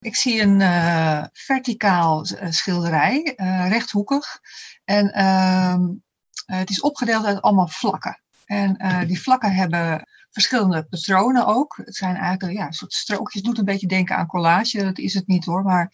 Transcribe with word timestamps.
Ik 0.00 0.16
zie 0.16 0.40
een 0.40 0.60
uh, 0.60 1.24
verticaal 1.32 2.24
schilderij, 2.48 3.34
rechthoekig. 3.68 4.40
En 4.84 5.12
ehm, 5.12 5.88
het 6.46 6.70
is 6.70 6.80
opgedeeld 6.80 7.24
uit 7.24 7.42
allemaal 7.42 7.68
vlakken. 7.68 8.22
En 8.44 9.06
die 9.06 9.22
vlakken 9.22 9.52
hebben 9.52 10.08
verschillende 10.30 10.84
patronen 10.84 11.46
ook. 11.46 11.80
Het 11.84 11.96
zijn 11.96 12.16
eigenlijk 12.16 12.58
ja, 12.58 12.66
een 12.66 12.72
soort 12.72 12.92
strookjes. 12.92 13.34
Het 13.34 13.44
doet 13.44 13.58
een 13.58 13.64
beetje 13.64 13.86
denken 13.86 14.16
aan 14.16 14.26
collage. 14.26 14.84
Dat 14.84 14.98
is 14.98 15.14
het 15.14 15.26
niet 15.26 15.44
hoor. 15.44 15.62
Maar 15.62 15.92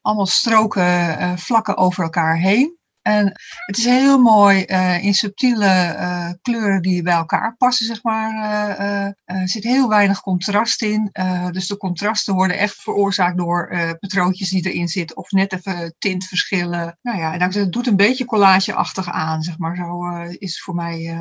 allemaal 0.00 0.26
stroken, 0.26 1.38
vlakken 1.38 1.76
over 1.76 2.02
elkaar 2.02 2.36
heen. 2.36 2.77
En 3.08 3.32
het 3.66 3.78
is 3.78 3.84
heel 3.84 4.18
mooi 4.18 4.64
uh, 4.66 5.04
in 5.04 5.14
subtiele 5.14 5.96
uh, 5.98 6.30
kleuren 6.42 6.82
die 6.82 7.02
bij 7.02 7.14
elkaar 7.14 7.56
passen, 7.56 7.86
zeg 7.86 8.02
maar. 8.02 8.32
Uh, 8.80 9.04
er 9.24 9.48
zit 9.48 9.64
heel 9.64 9.88
weinig 9.88 10.20
contrast 10.20 10.82
in. 10.82 11.10
dus 11.52 11.66
de 11.66 11.76
contrasten 11.76 12.34
worden 12.34 12.58
echt 12.58 12.74
veroorzaakt 12.74 13.36
door 13.36 13.96
patroontjes 14.00 14.50
die 14.50 14.70
erin 14.70 14.88
zitten. 14.88 15.16
Of 15.16 15.30
net 15.30 15.52
even 15.52 15.94
tintverschillen. 15.98 16.98
Nou 17.02 17.18
ja, 17.18 17.32
en 17.38 17.52
het 17.52 17.72
doet 17.72 17.86
een 17.86 17.96
beetje 17.96 18.24
collageachtig 18.24 19.10
aan, 19.10 19.42
zeg 19.42 19.58
maar. 19.58 19.76
Zo 19.76 20.08
is 20.38 20.50
het 20.50 20.60
voor 20.60 20.74
mij 20.74 21.18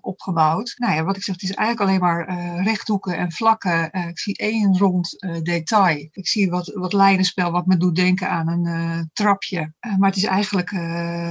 opgebouwd. 0.00 0.74
Nou 0.76 0.94
ja, 0.94 1.04
wat 1.04 1.16
ik 1.16 1.22
zeg, 1.22 1.34
het 1.34 1.44
is 1.44 1.54
eigenlijk 1.54 1.88
alleen 1.88 2.00
maar 2.00 2.62
rechthoeken 2.62 3.16
en 3.16 3.32
vlakken. 3.32 3.92
ik 3.92 4.18
zie 4.18 4.36
één 4.36 4.78
rond 4.78 5.16
detail. 5.42 6.08
Ik 6.12 6.28
zie 6.28 6.50
wat, 6.50 6.72
wat 6.74 6.92
lijnenspel 6.92 7.50
wat 7.50 7.66
me 7.66 7.76
doet 7.76 7.96
denken 7.96 8.30
aan 8.30 8.48
een 8.48 9.10
trapje. 9.12 9.72
maar 9.98 10.08
het 10.08 10.18
is 10.18 10.24
eigenlijk 10.24 10.70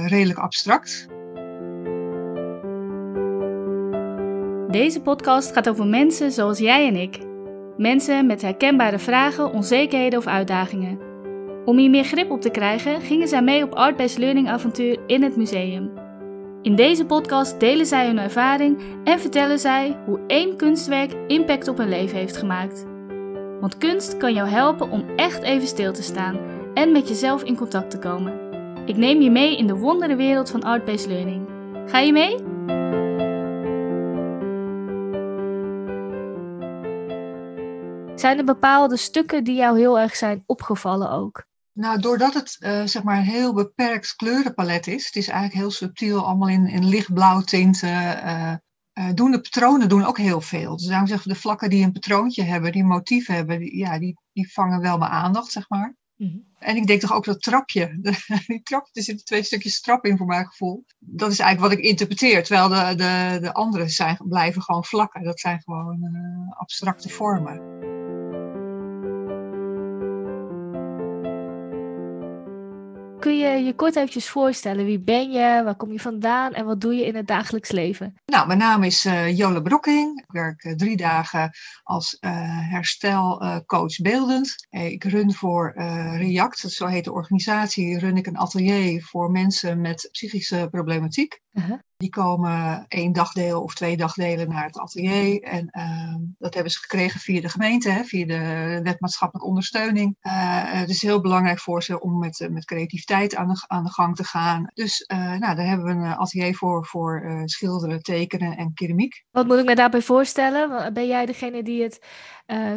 redelijk 0.08 0.38
abstract. 0.38 1.06
Deze 4.70 5.00
podcast 5.02 5.52
gaat 5.52 5.68
over 5.68 5.86
mensen 5.86 6.32
zoals 6.32 6.58
jij 6.58 6.86
en 6.86 6.96
ik. 6.96 7.18
Mensen 7.76 8.26
met 8.26 8.42
herkenbare 8.42 8.98
vragen, 8.98 9.52
onzekerheden 9.52 10.18
of 10.18 10.26
uitdagingen. 10.26 10.98
Om 11.64 11.78
hier 11.78 11.90
meer 11.90 12.04
grip 12.04 12.30
op 12.30 12.40
te 12.40 12.50
krijgen, 12.50 13.00
gingen 13.00 13.28
zij 13.28 13.42
mee 13.42 13.62
op 13.62 13.74
Art-Based 13.74 14.18
Learning 14.18 14.48
avontuur 14.48 14.98
in 15.06 15.22
het 15.22 15.36
museum. 15.36 15.90
In 16.62 16.76
deze 16.76 17.06
podcast 17.06 17.60
delen 17.60 17.86
zij 17.86 18.06
hun 18.06 18.18
ervaring 18.18 18.82
en 19.04 19.20
vertellen 19.20 19.58
zij 19.58 19.96
hoe 20.06 20.20
één 20.26 20.56
kunstwerk 20.56 21.12
impact 21.26 21.68
op 21.68 21.78
hun 21.78 21.88
leven 21.88 22.18
heeft 22.18 22.36
gemaakt. 22.36 22.86
Want 23.60 23.78
kunst 23.78 24.16
kan 24.16 24.34
jou 24.34 24.48
helpen 24.48 24.90
om 24.90 25.04
echt 25.16 25.42
even 25.42 25.68
stil 25.68 25.92
te 25.92 26.02
staan 26.02 26.38
en 26.74 26.92
met 26.92 27.08
jezelf 27.08 27.42
in 27.42 27.56
contact 27.56 27.90
te 27.90 27.98
komen. 27.98 28.49
Ik 28.86 28.96
neem 28.96 29.20
je 29.20 29.30
mee 29.30 29.56
in 29.56 29.66
de 29.66 29.76
wondere 29.76 30.16
wereld 30.16 30.50
van 30.50 30.62
art-based 30.62 31.06
learning. 31.06 31.48
Ga 31.86 31.98
je 31.98 32.12
mee? 32.12 32.36
Zijn 38.18 38.38
er 38.38 38.44
bepaalde 38.44 38.96
stukken 38.96 39.44
die 39.44 39.54
jou 39.54 39.78
heel 39.78 39.98
erg 39.98 40.16
zijn 40.16 40.42
opgevallen 40.46 41.10
ook? 41.10 41.48
Nou, 41.72 42.00
doordat 42.00 42.34
het 42.34 42.56
uh, 42.60 42.82
zeg 42.84 43.02
maar 43.02 43.16
een 43.16 43.22
heel 43.22 43.54
beperkt 43.54 44.16
kleurenpalet 44.16 44.86
is, 44.86 45.06
het 45.06 45.16
is 45.16 45.28
eigenlijk 45.28 45.60
heel 45.60 45.70
subtiel, 45.70 46.24
allemaal 46.26 46.48
in, 46.48 46.66
in 46.66 46.88
lichtblauw 46.88 47.40
tinten, 47.40 47.88
uh, 47.88 48.52
uh, 48.98 49.14
doen 49.14 49.30
de 49.30 49.40
patronen 49.40 49.88
doen 49.88 50.04
ook 50.04 50.18
heel 50.18 50.40
veel. 50.40 50.76
Dus 50.76 50.86
daarom 50.86 51.06
zeggen 51.06 51.28
we, 51.28 51.34
de 51.34 51.40
vlakken 51.40 51.70
die 51.70 51.84
een 51.84 51.92
patroontje 51.92 52.42
hebben, 52.42 52.72
die 52.72 52.82
een 52.82 52.88
motief 52.88 53.26
hebben, 53.26 53.58
die, 53.58 53.76
ja, 53.76 53.98
die, 53.98 54.18
die 54.32 54.52
vangen 54.52 54.80
wel 54.80 54.98
mijn 54.98 55.10
aandacht, 55.10 55.52
zeg 55.52 55.68
maar. 55.68 55.96
Mhm. 56.20 56.38
En 56.58 56.76
ik 56.76 56.86
denk 56.86 57.00
toch 57.00 57.12
ook 57.12 57.24
dat 57.24 57.42
trapje, 57.42 57.98
die 58.46 58.62
trapje, 58.62 58.90
er 58.92 59.02
zitten 59.02 59.24
twee 59.24 59.42
stukjes 59.42 59.80
trap 59.80 60.04
in 60.04 60.16
voor 60.16 60.26
mijn 60.26 60.46
gevoel. 60.46 60.84
Dat 60.98 61.30
is 61.30 61.38
eigenlijk 61.38 61.72
wat 61.72 61.82
ik 61.82 61.90
interpreteer, 61.90 62.44
terwijl 62.44 62.68
de, 62.68 62.94
de, 62.96 63.38
de 63.40 63.52
andere 63.52 63.88
zijn, 63.88 64.18
blijven 64.24 64.62
gewoon 64.62 64.84
vlakken. 64.84 65.22
Dat 65.22 65.40
zijn 65.40 65.60
gewoon 65.60 65.98
uh, 66.02 66.58
abstracte 66.58 67.08
vormen. 67.08 67.89
Kun 73.20 73.38
je 73.38 73.48
je 73.48 73.74
kort 73.74 73.96
eventjes 73.96 74.28
voorstellen? 74.28 74.84
Wie 74.84 75.00
ben 75.00 75.30
je? 75.30 75.62
Waar 75.64 75.76
kom 75.76 75.92
je 75.92 76.00
vandaan? 76.00 76.52
En 76.52 76.64
wat 76.64 76.80
doe 76.80 76.94
je 76.94 77.06
in 77.06 77.14
het 77.14 77.26
dagelijks 77.26 77.70
leven? 77.70 78.14
Nou, 78.26 78.46
mijn 78.46 78.58
naam 78.58 78.82
is 78.82 79.06
uh, 79.06 79.36
Jole 79.36 79.62
Brokking. 79.62 80.18
Ik 80.18 80.32
werk 80.32 80.64
uh, 80.64 80.72
drie 80.74 80.96
dagen 80.96 81.50
als 81.82 82.16
uh, 82.20 82.30
herstelcoach 82.70 83.96
beeldend. 84.02 84.66
Ik 84.70 85.04
run 85.04 85.34
voor 85.34 85.72
REACT, 86.16 86.58
zo 86.58 86.86
heet 86.86 87.04
de 87.04 87.12
organisatie, 87.12 87.98
run 87.98 88.16
ik 88.16 88.26
een 88.26 88.38
atelier 88.38 89.02
voor 89.02 89.30
mensen 89.30 89.80
met 89.80 90.08
psychische 90.12 90.68
problematiek. 90.70 91.40
-huh. 91.52 91.78
Die 91.96 92.10
komen 92.10 92.84
één 92.88 93.12
dagdeel 93.12 93.62
of 93.62 93.74
twee 93.74 93.96
dagdelen 93.96 94.48
naar 94.48 94.64
het 94.64 94.78
atelier. 94.78 95.42
En 95.42 95.68
uh, 95.72 96.14
dat 96.38 96.54
hebben 96.54 96.72
ze 96.72 96.78
gekregen 96.78 97.20
via 97.20 97.40
de 97.40 97.48
gemeente, 97.48 97.90
hè, 97.90 98.04
via 98.04 98.26
de 98.26 98.80
wet 98.82 99.00
maatschappelijke 99.00 99.48
ondersteuning. 99.48 100.16
Uh, 100.22 100.32
het 100.72 100.88
is 100.88 101.02
heel 101.02 101.20
belangrijk 101.20 101.58
voor 101.58 101.82
ze 101.82 102.00
om 102.00 102.18
met, 102.18 102.48
met 102.50 102.64
creativiteit 102.64 103.36
aan 103.36 103.48
de, 103.48 103.64
aan 103.66 103.84
de 103.84 103.90
gang 103.90 104.16
te 104.16 104.24
gaan. 104.24 104.70
Dus 104.74 105.04
uh, 105.12 105.18
nou, 105.18 105.54
daar 105.54 105.66
hebben 105.66 105.86
we 105.86 105.92
een 105.92 106.16
atelier 106.16 106.56
voor, 106.56 106.86
voor 106.86 107.42
schilderen, 107.44 108.02
tekenen 108.02 108.56
en 108.56 108.74
keramiek. 108.74 109.24
Wat 109.30 109.46
moet 109.46 109.58
ik 109.58 109.64
me 109.64 109.74
daarbij 109.74 110.02
voorstellen? 110.02 110.92
Ben 110.92 111.06
jij 111.06 111.26
degene 111.26 111.62
die 111.62 111.82
het 111.82 112.06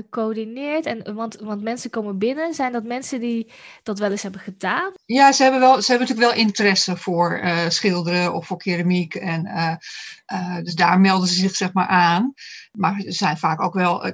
coördineert? 0.10 0.86
En, 0.86 1.16
want, 1.16 1.36
want 1.36 1.62
mensen 1.62 1.90
komen 1.90 2.18
binnen. 2.18 2.54
Zijn 2.54 2.72
dat 2.72 2.84
mensen 2.84 3.20
die 3.20 3.52
dat 3.84 4.00
wel 4.00 4.12
eens 4.12 4.24
hebben 4.24 4.42
gedaan? 4.42 4.92
Ja, 5.06 5.32
ze 5.32 5.44
hebben, 5.44 5.62
wel, 5.62 5.82
ze 5.82 5.92
hebben 5.92 6.08
natuurlijk 6.08 6.36
wel 6.36 6.46
interesse 6.46 6.98
voor 6.98 7.42
schilderen 7.68 8.34
of 8.34 8.46
voor 8.46 8.58
keramiek. 8.64 9.16
En, 9.16 9.46
uh, 9.46 10.58
dus 10.64 10.76
daar 10.76 11.00
melden 11.00 11.28
ze 11.28 11.34
zich 11.34 11.56
zeg 11.56 11.74
maar 11.74 11.88
aan. 11.88 12.34
Maar 12.72 13.02
ze 13.02 13.12
zijn 13.12 13.38
vaak 13.38 13.62
ook 13.62 13.74
wel. 13.74 14.06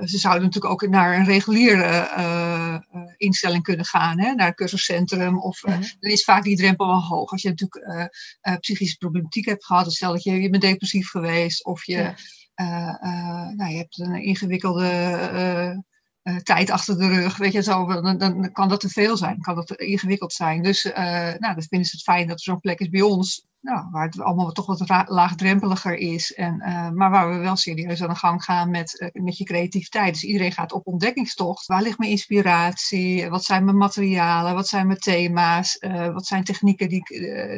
ze 0.00 0.18
zouden 0.18 0.42
natuurlijk 0.42 0.72
ook 0.72 0.88
naar 0.88 1.18
een 1.18 1.24
reguliere 1.24 2.82
instelling 3.16 3.62
kunnen 3.62 3.84
gaan. 3.84 4.20
Hè? 4.20 4.34
Naar 4.34 4.46
een 4.46 4.54
cursuscentrum. 4.54 5.38
Of, 5.38 5.60
-huh. 5.60 5.80
Dan 6.00 6.10
is 6.10 6.24
vaak 6.24 6.42
die 6.42 6.56
drempel 6.56 6.86
wel 6.86 7.02
hoog. 7.02 7.30
Als 7.30 7.42
je 7.42 7.48
natuurlijk 7.48 8.10
psychische 8.60 8.96
problematiek 8.96 9.46
hebt 9.46 9.64
gehad. 9.64 9.84
Dus 9.84 9.96
stel 9.96 10.12
dat 10.12 10.22
je, 10.22 10.40
je 10.42 10.50
bent 10.50 10.62
depressief 10.62 11.10
geweest. 11.10 11.64
Of 11.64 11.84
je... 11.84 11.96
Ja 11.96 12.14
uh, 12.56 12.94
uh, 13.02 13.48
nou, 13.48 13.70
je 13.70 13.76
hebt 13.76 13.98
een 13.98 14.22
ingewikkelde 14.22 14.90
uh, 16.22 16.36
tijd 16.36 16.70
achter 16.70 16.98
de 16.98 17.08
rug, 17.08 17.36
weet 17.36 17.52
je 17.52 17.62
zo, 17.62 17.86
dan, 17.86 18.18
dan, 18.18 18.52
kan 18.52 18.68
dat 18.68 18.80
te 18.80 18.88
veel 18.88 19.16
zijn, 19.16 19.40
kan 19.40 19.54
dat 19.54 19.66
te 19.66 19.76
ingewikkeld 19.76 20.32
zijn. 20.32 20.62
Dus 20.62 20.82
nou, 20.82 21.38
dan 21.38 21.62
vinden 21.62 21.88
ze 21.88 21.96
het 21.96 22.02
fijn 22.02 22.26
dat 22.26 22.36
er 22.36 22.42
zo'n 22.42 22.60
plek 22.60 22.80
is 22.80 22.88
bij 22.88 23.00
ons, 23.00 23.46
nou, 23.64 23.88
waar 23.90 24.04
het 24.04 24.20
allemaal 24.20 24.52
toch 24.52 24.66
wat 24.66 25.08
laagdrempeliger 25.08 25.96
is. 25.96 26.32
En, 26.32 26.54
uh, 26.66 26.90
maar 26.90 27.10
waar 27.10 27.30
we 27.30 27.36
wel 27.36 27.56
serieus 27.56 28.02
aan 28.02 28.08
de 28.08 28.14
gang 28.14 28.44
gaan 28.44 28.70
met, 28.70 29.00
uh, 29.00 29.22
met 29.22 29.38
je 29.38 29.44
creativiteit. 29.44 30.12
Dus 30.12 30.24
iedereen 30.24 30.52
gaat 30.52 30.72
op 30.72 30.86
ontdekkingstocht. 30.86 31.66
Waar 31.66 31.82
ligt 31.82 31.98
mijn 31.98 32.10
inspiratie? 32.10 33.28
Wat 33.28 33.44
zijn 33.44 33.64
mijn 33.64 33.76
materialen? 33.76 34.54
Wat 34.54 34.68
zijn 34.68 34.86
mijn 34.86 34.98
thema's? 34.98 35.76
Uh, 35.80 36.12
wat 36.12 36.26
zijn 36.26 36.44
technieken 36.44 36.88
die, 36.88 37.02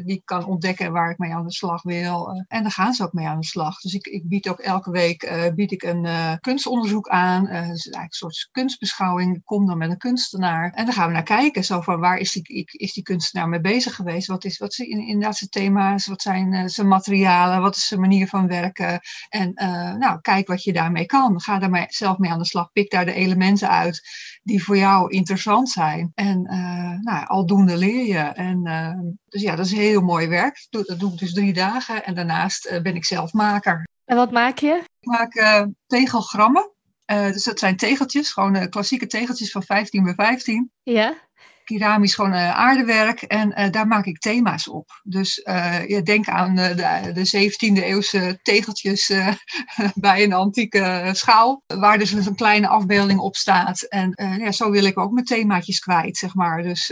die 0.05 0.17
ik 0.17 0.22
kan 0.25 0.44
ontdekken 0.44 0.93
waar 0.93 1.11
ik 1.11 1.19
mee 1.19 1.34
aan 1.34 1.47
de 1.47 1.53
slag 1.53 1.83
wil? 1.83 2.44
en 2.49 2.62
daar 2.62 2.73
gaan 2.73 2.94
ze 2.94 3.03
ook 3.03 3.12
mee 3.12 3.27
aan 3.27 3.41
de 3.41 3.47
slag. 3.47 3.81
Dus 3.81 3.94
ik, 3.94 4.06
ik 4.06 4.28
bied 4.28 4.49
ook 4.49 4.59
elke 4.59 4.91
week 4.91 5.50
bied 5.55 5.73
ik 5.73 5.83
een 5.83 6.06
kunstonderzoek 6.41 7.09
aan. 7.09 7.44
dus 7.44 7.53
eigenlijk 7.55 7.94
een 7.94 8.09
soort 8.11 8.49
kunstbeschouwing. 8.53 9.37
Ik 9.37 9.44
kom 9.44 9.67
dan 9.67 9.78
met 9.78 9.91
een 9.91 9.99
kunstenaar. 9.99 10.71
En 10.71 10.84
dan 10.84 10.94
gaan 10.94 11.06
we 11.06 11.12
naar 11.12 11.23
kijken. 11.23 11.65
Zo 11.65 11.81
van 11.81 12.00
waar 12.00 12.19
is 12.19 12.33
die, 12.33 12.65
is 12.67 12.93
die 12.93 13.03
kunstenaar 13.03 13.49
mee 13.49 13.61
bezig 13.61 13.94
geweest? 13.94 14.27
Wat 14.27 14.44
is, 14.44 14.59
wat 14.59 14.71
is 14.71 14.78
inderdaad 14.78 15.37
zijn 15.37 15.50
thema? 15.50 15.96
Wat 16.05 16.23
zijn 16.23 16.53
uh, 16.53 16.62
zijn 16.67 16.89
materialen? 16.89 17.61
Wat 17.61 17.77
is 17.77 17.87
zijn 17.87 18.01
manier 18.01 18.29
van 18.29 18.47
werken? 18.47 19.01
En 19.29 19.53
uh, 19.55 19.95
nou, 19.95 20.21
kijk 20.21 20.49
wat 20.49 20.62
je 20.62 20.73
daarmee 20.73 21.07
kan. 21.07 21.41
Ga 21.41 21.59
daar 21.59 21.87
zelf 21.89 22.19
mee 22.19 22.31
aan 22.31 22.39
de 22.39 22.45
slag. 22.45 22.73
Pik 22.73 22.91
daar 22.91 23.05
de 23.05 23.12
elementen 23.12 23.69
uit 23.69 24.09
die 24.43 24.65
voor 24.65 24.77
jou 24.77 25.11
interessant 25.11 25.69
zijn. 25.69 26.12
En 26.15 26.47
uh, 26.51 27.01
nou, 27.01 27.27
aldoende 27.27 27.77
leer 27.77 28.06
je. 28.06 28.19
En, 28.19 29.19
dus 29.29 29.43
ja, 29.43 29.56
dat 29.56 29.67
is 29.67 29.73
heel 29.73 30.01
mooi 30.01 30.29
werk. 30.29 30.67
Dat 30.71 30.95
doe, 30.99 31.12
ik 31.12 31.19
dus 31.19 31.33
drie 31.33 31.53
dagen. 31.53 32.05
En 32.05 32.15
daarnaast 32.15 32.81
ben 32.83 32.95
ik 32.95 33.05
zelf 33.05 33.33
maker. 33.33 33.89
En 34.05 34.17
wat 34.17 34.31
maak 34.31 34.59
je? 34.59 34.83
Ik 35.01 35.09
maak 35.09 35.67
tegelgrammen. 35.87 36.71
dus 37.06 37.45
dat 37.45 37.59
zijn 37.59 37.77
tegeltjes, 37.77 38.33
gewoon 38.33 38.69
klassieke 38.69 39.06
tegeltjes 39.06 39.51
van 39.51 39.62
15 39.62 40.05
bij 40.05 40.15
15. 40.15 40.71
Ja 40.83 41.25
keramisch 41.67 42.15
gewoon 42.15 42.33
uh, 42.33 42.51
aardewerk 42.51 43.23
en 43.23 43.61
uh, 43.61 43.71
daar 43.71 43.87
maak 43.87 44.05
ik 44.05 44.19
thema's 44.19 44.69
op. 44.69 45.01
Dus 45.03 45.39
uh, 45.45 45.89
je 45.89 46.03
denk 46.03 46.29
aan 46.29 46.55
de, 46.55 46.75
de 47.15 47.49
17e 47.51 47.83
eeuwse 47.83 48.39
tegeltjes 48.43 49.13
bij 49.95 50.23
een 50.23 50.33
antieke 50.33 51.11
schaal, 51.13 51.63
waar 51.67 51.99
dus 51.99 52.13
een 52.13 52.35
kleine 52.35 52.69
afbeelding 52.69 53.21
op 53.21 53.37
staat. 53.37 53.83
En 53.83 54.13
ja, 54.39 54.53
zo 54.53 54.71
wil 54.71 54.85
ik 54.85 54.99
ook 54.99 55.13
mijn 55.13 55.25
themaatjes 55.25 55.79
kwijt, 55.79 56.17
zeg 56.17 56.35
maar. 56.35 56.63
Dus, 56.63 56.87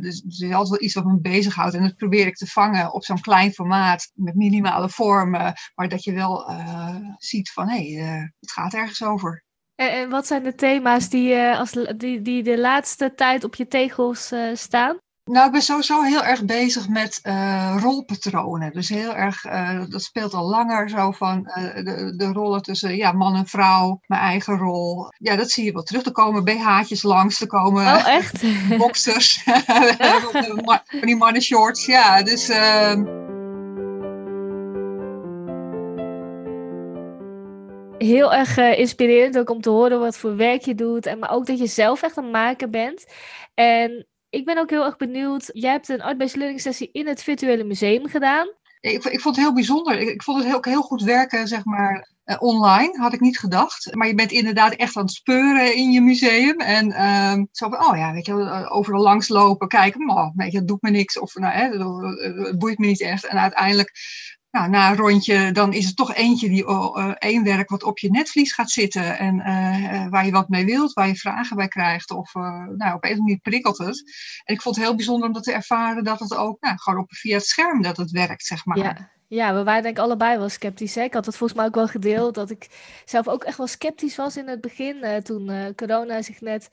dus, 0.00 0.20
dus 0.20 0.40
is 0.40 0.52
altijd 0.52 0.68
wel 0.68 0.82
iets 0.82 0.94
wat 0.94 1.04
me 1.04 1.20
bezighoudt 1.20 1.74
en 1.74 1.82
dat 1.82 1.96
probeer 1.96 2.26
ik 2.26 2.36
te 2.36 2.46
vangen 2.46 2.92
op 2.92 3.04
zo'n 3.04 3.20
klein 3.20 3.52
formaat 3.52 4.10
met 4.14 4.34
minimale 4.34 4.88
vormen, 4.88 5.52
maar 5.74 5.88
dat 5.88 6.04
je 6.04 6.12
wel 6.12 6.50
ziet 7.18 7.50
van 7.50 7.68
hé, 7.68 7.92
hey, 7.92 8.32
het 8.40 8.52
gaat 8.52 8.74
ergens 8.74 9.04
over. 9.04 9.43
En, 9.74 10.10
wat 10.10 10.26
zijn 10.26 10.42
de 10.42 10.54
thema's 10.54 11.08
die, 11.08 11.34
uh, 11.34 11.58
als, 11.58 11.72
die, 11.96 12.22
die 12.22 12.42
de 12.42 12.58
laatste 12.58 13.14
tijd 13.14 13.44
op 13.44 13.54
je 13.54 13.68
tegels 13.68 14.32
uh, 14.32 14.54
staan? 14.54 14.98
Nou, 15.30 15.46
ik 15.46 15.52
ben 15.52 15.62
sowieso 15.62 16.02
heel 16.02 16.24
erg 16.24 16.44
bezig 16.44 16.88
met 16.88 17.20
uh, 17.22 17.76
rolpatronen. 17.80 18.72
Dus 18.72 18.88
heel 18.88 19.14
erg, 19.14 19.44
uh, 19.44 19.80
dat 19.88 20.02
speelt 20.02 20.34
al 20.34 20.48
langer 20.48 20.88
zo 20.88 21.10
van 21.10 21.38
uh, 21.38 21.74
de, 21.74 22.14
de 22.16 22.32
rollen 22.32 22.62
tussen 22.62 22.96
ja, 22.96 23.12
man 23.12 23.34
en 23.34 23.46
vrouw, 23.46 24.00
mijn 24.06 24.20
eigen 24.20 24.58
rol. 24.58 25.08
Ja, 25.18 25.36
dat 25.36 25.50
zie 25.50 25.64
je 25.64 25.72
wel 25.72 25.82
terug. 25.82 26.04
Er 26.04 26.12
komen 26.12 26.44
BH'tjes 26.44 27.02
langs, 27.02 27.40
er 27.40 27.46
komen 27.46 27.84
oh, 27.84 28.08
echt? 28.08 28.42
boxers, 28.78 29.42
van 30.86 31.00
die 31.00 31.16
mannen 31.16 31.42
shorts. 31.42 31.86
Ja, 31.86 32.22
dus... 32.22 32.50
heel 38.04 38.32
erg 38.32 38.58
uh, 38.58 38.78
inspirerend 38.78 39.38
ook 39.38 39.50
om 39.50 39.60
te 39.60 39.70
horen 39.70 40.00
wat 40.00 40.18
voor 40.18 40.36
werk 40.36 40.62
je 40.62 40.74
doet. 40.74 41.06
En 41.06 41.18
maar 41.18 41.30
ook 41.30 41.46
dat 41.46 41.58
je 41.58 41.66
zelf 41.66 42.02
echt 42.02 42.16
een 42.16 42.30
maker 42.30 42.70
bent. 42.70 43.06
En 43.54 44.06
ik 44.30 44.44
ben 44.44 44.58
ook 44.58 44.70
heel 44.70 44.84
erg 44.84 44.96
benieuwd. 44.96 45.50
Jij 45.52 45.70
hebt 45.70 45.88
een 45.88 46.02
art-based 46.02 46.60
sessie 46.60 46.88
in 46.92 47.06
het 47.06 47.22
virtuele 47.22 47.64
museum 47.64 48.08
gedaan. 48.08 48.48
Ik, 48.80 49.04
ik 49.04 49.20
vond 49.20 49.36
het 49.36 49.44
heel 49.44 49.54
bijzonder. 49.54 49.98
Ik, 49.98 50.22
vond 50.22 50.38
het 50.38 50.46
heel, 50.46 50.58
heel 50.60 50.82
goed 50.82 51.02
werken, 51.02 51.48
zeg 51.48 51.64
maar, 51.64 52.08
uh, 52.24 52.36
online. 52.38 52.98
Had 52.98 53.12
ik 53.12 53.20
niet 53.20 53.38
gedacht. 53.38 53.94
Maar 53.94 54.06
je 54.06 54.14
bent 54.14 54.32
inderdaad 54.32 54.72
echt 54.72 54.96
aan 54.96 55.02
het 55.02 55.12
speuren 55.12 55.76
in 55.76 55.90
je 55.90 56.00
museum. 56.00 56.60
En 56.60 56.86
uh, 56.86 57.44
zo 57.52 57.68
van, 57.68 57.86
oh 57.86 57.96
ja, 57.96 58.12
weet 58.12 58.26
je, 58.26 58.68
overal 58.70 59.02
langslopen, 59.02 59.68
kijken. 59.68 60.04
Maar, 60.04 60.32
weet 60.34 60.52
je, 60.52 60.58
dat 60.58 60.68
doet 60.68 60.82
me 60.82 60.90
niks. 60.90 61.18
Of, 61.18 61.34
nou, 61.34 61.54
hè, 61.54 61.68
het 62.44 62.58
boeit 62.58 62.78
me 62.78 62.86
niet 62.86 63.00
echt. 63.00 63.26
En 63.26 63.38
uiteindelijk 63.38 63.92
nou, 64.54 64.70
na 64.70 64.90
een 64.90 64.96
rondje, 64.96 65.52
dan 65.52 65.72
is 65.72 65.86
het 65.86 65.96
toch 65.96 66.14
eentje 66.14 66.48
die 66.48 66.68
uh, 66.68 67.12
één 67.18 67.44
werk 67.44 67.68
wat 67.68 67.82
op 67.82 67.98
je 67.98 68.10
netvlies 68.10 68.52
gaat 68.52 68.70
zitten. 68.70 69.18
En 69.18 69.36
uh, 69.36 70.08
waar 70.08 70.24
je 70.24 70.32
wat 70.32 70.48
mee 70.48 70.64
wilt, 70.64 70.92
waar 70.92 71.06
je 71.06 71.16
vragen 71.16 71.56
bij 71.56 71.68
krijgt. 71.68 72.10
Of 72.10 72.34
nou, 72.34 72.64
op 72.70 72.78
een 72.78 72.90
of 72.90 72.94
andere 72.94 73.18
manier 73.18 73.38
prikkelt 73.38 73.78
het. 73.78 74.12
En 74.44 74.54
ik 74.54 74.62
vond 74.62 74.76
het 74.76 74.84
heel 74.84 74.94
bijzonder 74.94 75.26
om 75.26 75.32
dat 75.32 75.42
te 75.42 75.52
ervaren 75.52 76.04
dat 76.04 76.20
het 76.20 76.36
ook 76.36 76.60
nou, 76.60 76.78
gewoon 76.78 77.00
op, 77.00 77.14
via 77.14 77.36
het 77.36 77.46
scherm 77.46 77.82
dat 77.82 77.96
het 77.96 78.10
werkt, 78.10 78.44
zeg 78.44 78.64
maar. 78.64 78.78
Ja. 78.78 79.12
Ja, 79.28 79.54
we 79.54 79.64
waren 79.64 79.82
denk 79.82 79.96
ik 79.96 80.02
allebei 80.02 80.38
wel 80.38 80.48
sceptisch. 80.48 80.96
Ik 80.96 81.14
had 81.14 81.26
het 81.26 81.36
volgens 81.36 81.58
mij 81.58 81.68
ook 81.68 81.74
wel 81.74 81.88
gedeeld 81.88 82.34
dat 82.34 82.50
ik 82.50 82.68
zelf 83.04 83.28
ook 83.28 83.44
echt 83.44 83.56
wel 83.56 83.66
sceptisch 83.66 84.16
was 84.16 84.36
in 84.36 84.48
het 84.48 84.60
begin. 84.60 85.22
toen 85.22 85.74
corona 85.76 86.22
zich 86.22 86.40
net 86.40 86.68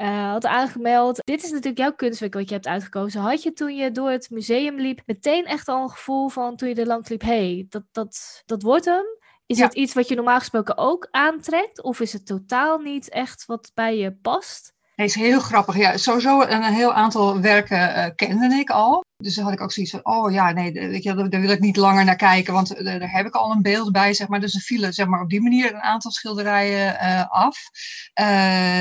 uh, 0.00 0.30
had 0.30 0.46
aangemeld. 0.46 1.20
Dit 1.24 1.42
is 1.42 1.50
natuurlijk 1.50 1.78
jouw 1.78 1.92
kunstwerk 1.92 2.34
wat 2.34 2.48
je 2.48 2.54
hebt 2.54 2.66
uitgekozen. 2.66 3.20
Had 3.20 3.42
je 3.42 3.52
toen 3.52 3.76
je 3.76 3.90
door 3.90 4.10
het 4.10 4.30
museum 4.30 4.76
liep 4.76 5.00
meteen 5.06 5.44
echt 5.44 5.68
al 5.68 5.82
een 5.82 5.90
gevoel 5.90 6.28
van 6.28 6.56
toen 6.56 6.68
je 6.68 6.74
er 6.74 6.86
langs 6.86 7.08
liep, 7.08 7.22
hey, 7.22 7.66
dat, 7.68 7.82
dat, 7.92 8.42
dat 8.46 8.62
wordt 8.62 8.84
hem? 8.84 9.04
Is 9.46 9.58
het 9.58 9.74
iets 9.74 9.94
wat 9.94 10.08
je 10.08 10.14
normaal 10.14 10.38
gesproken 10.38 10.76
ook 10.76 11.08
aantrekt? 11.10 11.82
Of 11.82 12.00
is 12.00 12.12
het 12.12 12.26
totaal 12.26 12.78
niet 12.78 13.08
echt 13.08 13.46
wat 13.46 13.70
bij 13.74 13.96
je 13.96 14.12
past? 14.12 14.72
Is 14.98 15.14
heel 15.14 15.40
grappig. 15.40 15.76
Ja, 15.76 15.96
sowieso 15.96 16.40
een 16.40 16.62
heel 16.62 16.92
aantal 16.92 17.40
werken 17.40 17.98
uh, 17.98 18.06
kende 18.14 18.54
ik 18.54 18.70
al. 18.70 19.04
Dus 19.16 19.34
dan 19.34 19.44
had 19.44 19.52
ik 19.52 19.60
ook 19.60 19.72
zoiets 19.72 19.92
van, 19.92 20.04
oh 20.04 20.32
ja, 20.32 20.50
nee, 20.52 20.72
weet 20.72 21.02
je, 21.02 21.28
daar 21.28 21.40
wil 21.40 21.50
ik 21.50 21.60
niet 21.60 21.76
langer 21.76 22.04
naar 22.04 22.16
kijken, 22.16 22.52
want 22.52 22.74
eh, 22.74 22.84
daar 22.84 23.12
heb 23.12 23.26
ik 23.26 23.34
al 23.34 23.50
een 23.50 23.62
beeld 23.62 23.92
bij, 23.92 24.14
zeg 24.14 24.28
maar. 24.28 24.40
Dus 24.40 24.54
er 24.54 24.60
vielen 24.60 24.92
zeg 24.92 25.06
maar, 25.06 25.20
op 25.20 25.28
die 25.30 25.40
manier 25.40 25.74
een 25.74 25.80
aantal 25.80 26.10
schilderijen 26.10 26.94
uh, 26.94 27.28
af. 27.28 27.58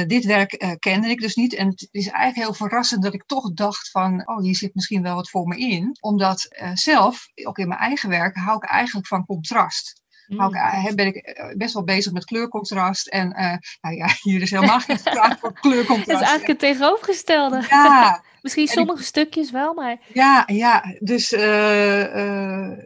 Dit 0.07 0.25
werk 0.25 0.75
kende 0.79 1.09
ik 1.09 1.19
dus 1.19 1.35
niet. 1.35 1.53
En 1.53 1.67
het 1.67 1.87
is 1.91 2.07
eigenlijk 2.07 2.47
heel 2.47 2.67
verrassend 2.67 3.03
dat 3.03 3.13
ik 3.13 3.25
toch 3.25 3.53
dacht 3.53 3.91
van, 3.91 4.27
oh, 4.27 4.41
hier 4.41 4.55
zit 4.55 4.75
misschien 4.75 5.01
wel 5.01 5.15
wat 5.15 5.29
voor 5.29 5.47
me 5.47 5.57
in. 5.57 5.97
Omdat 5.99 6.47
zelf, 6.73 7.27
ook 7.43 7.57
in 7.57 7.67
mijn 7.67 7.79
eigen 7.79 8.09
werk, 8.09 8.35
hou 8.35 8.57
ik 8.57 8.69
eigenlijk 8.69 9.07
van 9.07 9.25
contrast. 9.25 10.05
Mm. 10.27 10.95
ben 10.95 11.07
ik 11.07 11.15
eh, 11.15 11.55
best 11.55 11.73
wel 11.73 11.83
bezig 11.83 12.11
met 12.11 12.25
kleurcontrast. 12.25 13.07
En 13.07 13.27
uh, 13.27 13.55
nou 13.81 13.95
ja, 13.95 14.07
hier 14.21 14.41
is 14.41 14.51
helemaal 14.51 14.79
geen 14.79 14.99
vraag 14.99 15.39
voor 15.39 15.53
kleurcontrast. 15.53 16.07
Het 16.11 16.21
is 16.21 16.27
eigenlijk 16.27 16.47
het 16.47 16.59
tegenovergestelde. 16.59 17.65
Ja. 17.69 18.23
Misschien 18.41 18.67
sommige 18.67 19.03
stukjes 19.03 19.51
wel, 19.51 19.73
maar... 19.73 19.97
Ja, 20.13 20.43
ja. 20.45 20.83
Dus, 20.99 21.29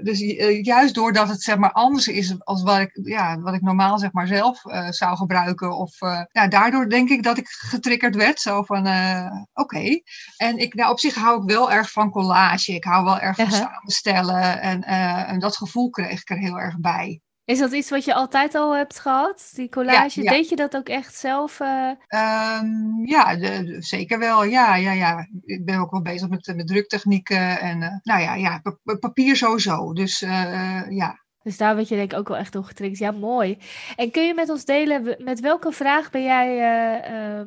dus 0.04 0.20
juist 0.62 0.96
doordat 0.96 1.28
het 1.28 1.42
zeg 1.42 1.58
maar 1.58 1.72
anders 1.72 2.08
is 2.08 2.36
als 2.40 2.64
wat 2.64 2.80
ik, 2.80 3.00
ja, 3.04 3.40
wat 3.40 3.54
ik 3.54 3.62
normaal 3.62 4.00
zeg 4.00 4.12
maar 4.12 4.28
zelf 4.28 4.62
zou 4.90 5.18
gebruiken. 5.18 5.78
Of, 5.78 6.00
ja, 6.32 6.48
daardoor 6.48 6.90
denk 6.90 7.10
ik 7.10 7.24
dat 7.24 7.38
ik 7.38 7.48
getriggerd 7.48 8.16
werd. 8.16 8.40
Zo 8.40 8.64
van, 8.64 8.88
oké. 9.54 10.02
En 10.38 10.58
ik, 10.58 10.74
nou, 10.74 10.92
op 10.92 11.00
zich 11.00 11.16
hou 11.16 11.42
ik 11.42 11.50
wel 11.50 11.72
erg 11.72 11.92
van 11.92 12.12
collage. 12.12 12.74
Ik 12.74 12.84
hou 12.84 13.04
wel 13.04 13.20
erg 13.20 13.36
van 13.36 13.52
samenstellen. 13.52 14.62
En, 14.62 14.84
en 15.28 15.40
dat 15.40 15.58
gevoel 15.58 15.90
kreeg 15.90 16.22
ik 16.22 16.30
er 16.30 16.38
heel 16.38 16.60
erg 16.60 16.80
bij. 16.80 17.22
Is 17.52 17.60
dat 17.60 17.72
iets 17.72 17.90
wat 17.90 18.06
je 18.06 18.14
altijd 18.14 18.56
al 18.56 18.76
hebt 18.76 19.00
gehad, 19.00 19.52
die 19.56 19.70
collage? 19.70 20.22
Deed 20.22 20.50
je 20.50 20.56
dat 20.56 20.76
ook 20.76 20.90
echt 20.90 21.16
zelf? 21.16 21.60
Uh... 21.60 21.92
ja, 23.06 23.36
de, 23.36 23.76
zeker 23.80 24.20
wel. 24.20 24.44
Ja, 24.44 24.76
ja, 24.76 24.92
ja. 24.92 25.28
Ik 25.46 25.66
ben 25.66 25.80
ook 25.80 25.92
wel 25.92 26.02
bezig 26.02 26.30
met, 26.30 26.54
met 26.56 26.68
druktechnieken 26.68 27.60
en 27.60 27.82
uh, 27.82 27.90
nou 28.04 28.22
ja, 28.22 28.36
ja 28.36 28.62
papier 29.00 29.36
sowieso. 29.36 29.94
Dus 29.94 30.22
uh, 30.22 30.90
ja. 30.90 31.20
Dus 31.44 31.58
daar 31.58 31.76
word 31.76 31.88
je 31.88 31.96
denk 31.96 32.12
ik 32.12 32.18
ook 32.18 32.28
wel 32.28 32.38
echt 32.38 32.54
door 32.54 32.64
getriggerd. 32.64 33.00
Ja, 33.00 33.12
mooi. 33.12 33.58
En 33.96 34.12
kun 34.12 34.26
je 34.26 34.34
met 34.34 34.50
ons 34.50 34.66
delen, 34.66 35.16
met 35.18 35.40
welke 35.40 35.72
vraag 35.72 36.10
ben 36.10 36.24
jij 36.24 36.58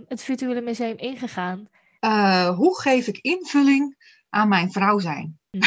het 0.08 0.22
virtuele 0.22 0.60
museum 0.60 0.96
ingegaan? 0.96 1.68
hoe 2.56 2.80
geef 2.80 3.06
ik 3.06 3.18
invulling 3.18 3.96
aan 4.28 4.48
mijn 4.48 4.72
vrouw 4.72 4.98
zijn? 4.98 5.38
Mm. 5.50 5.60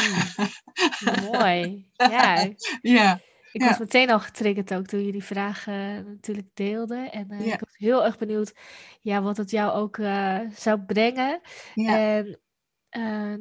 mooi. 1.32 1.88
Ja. 1.96 2.48
ja. 2.82 3.20
Ik 3.52 3.62
was 3.62 3.78
meteen 3.78 4.10
al 4.10 4.20
getriggerd 4.20 4.74
ook 4.74 4.86
toen 4.86 5.06
je 5.06 5.12
die 5.12 5.24
vraag 5.24 5.68
uh, 5.68 5.76
natuurlijk 5.94 6.48
deelde. 6.54 6.96
En 6.96 7.28
uh, 7.32 7.46
ik 7.46 7.60
was 7.60 7.78
heel 7.78 8.06
erg 8.06 8.18
benieuwd 8.18 8.54
ja, 9.02 9.22
wat 9.22 9.38
het 9.38 9.52
jou 9.52 9.72
ook 9.72 9.98
uh, 9.98 10.40
zou 10.52 10.80
brengen. 10.80 11.42
En 11.76 12.40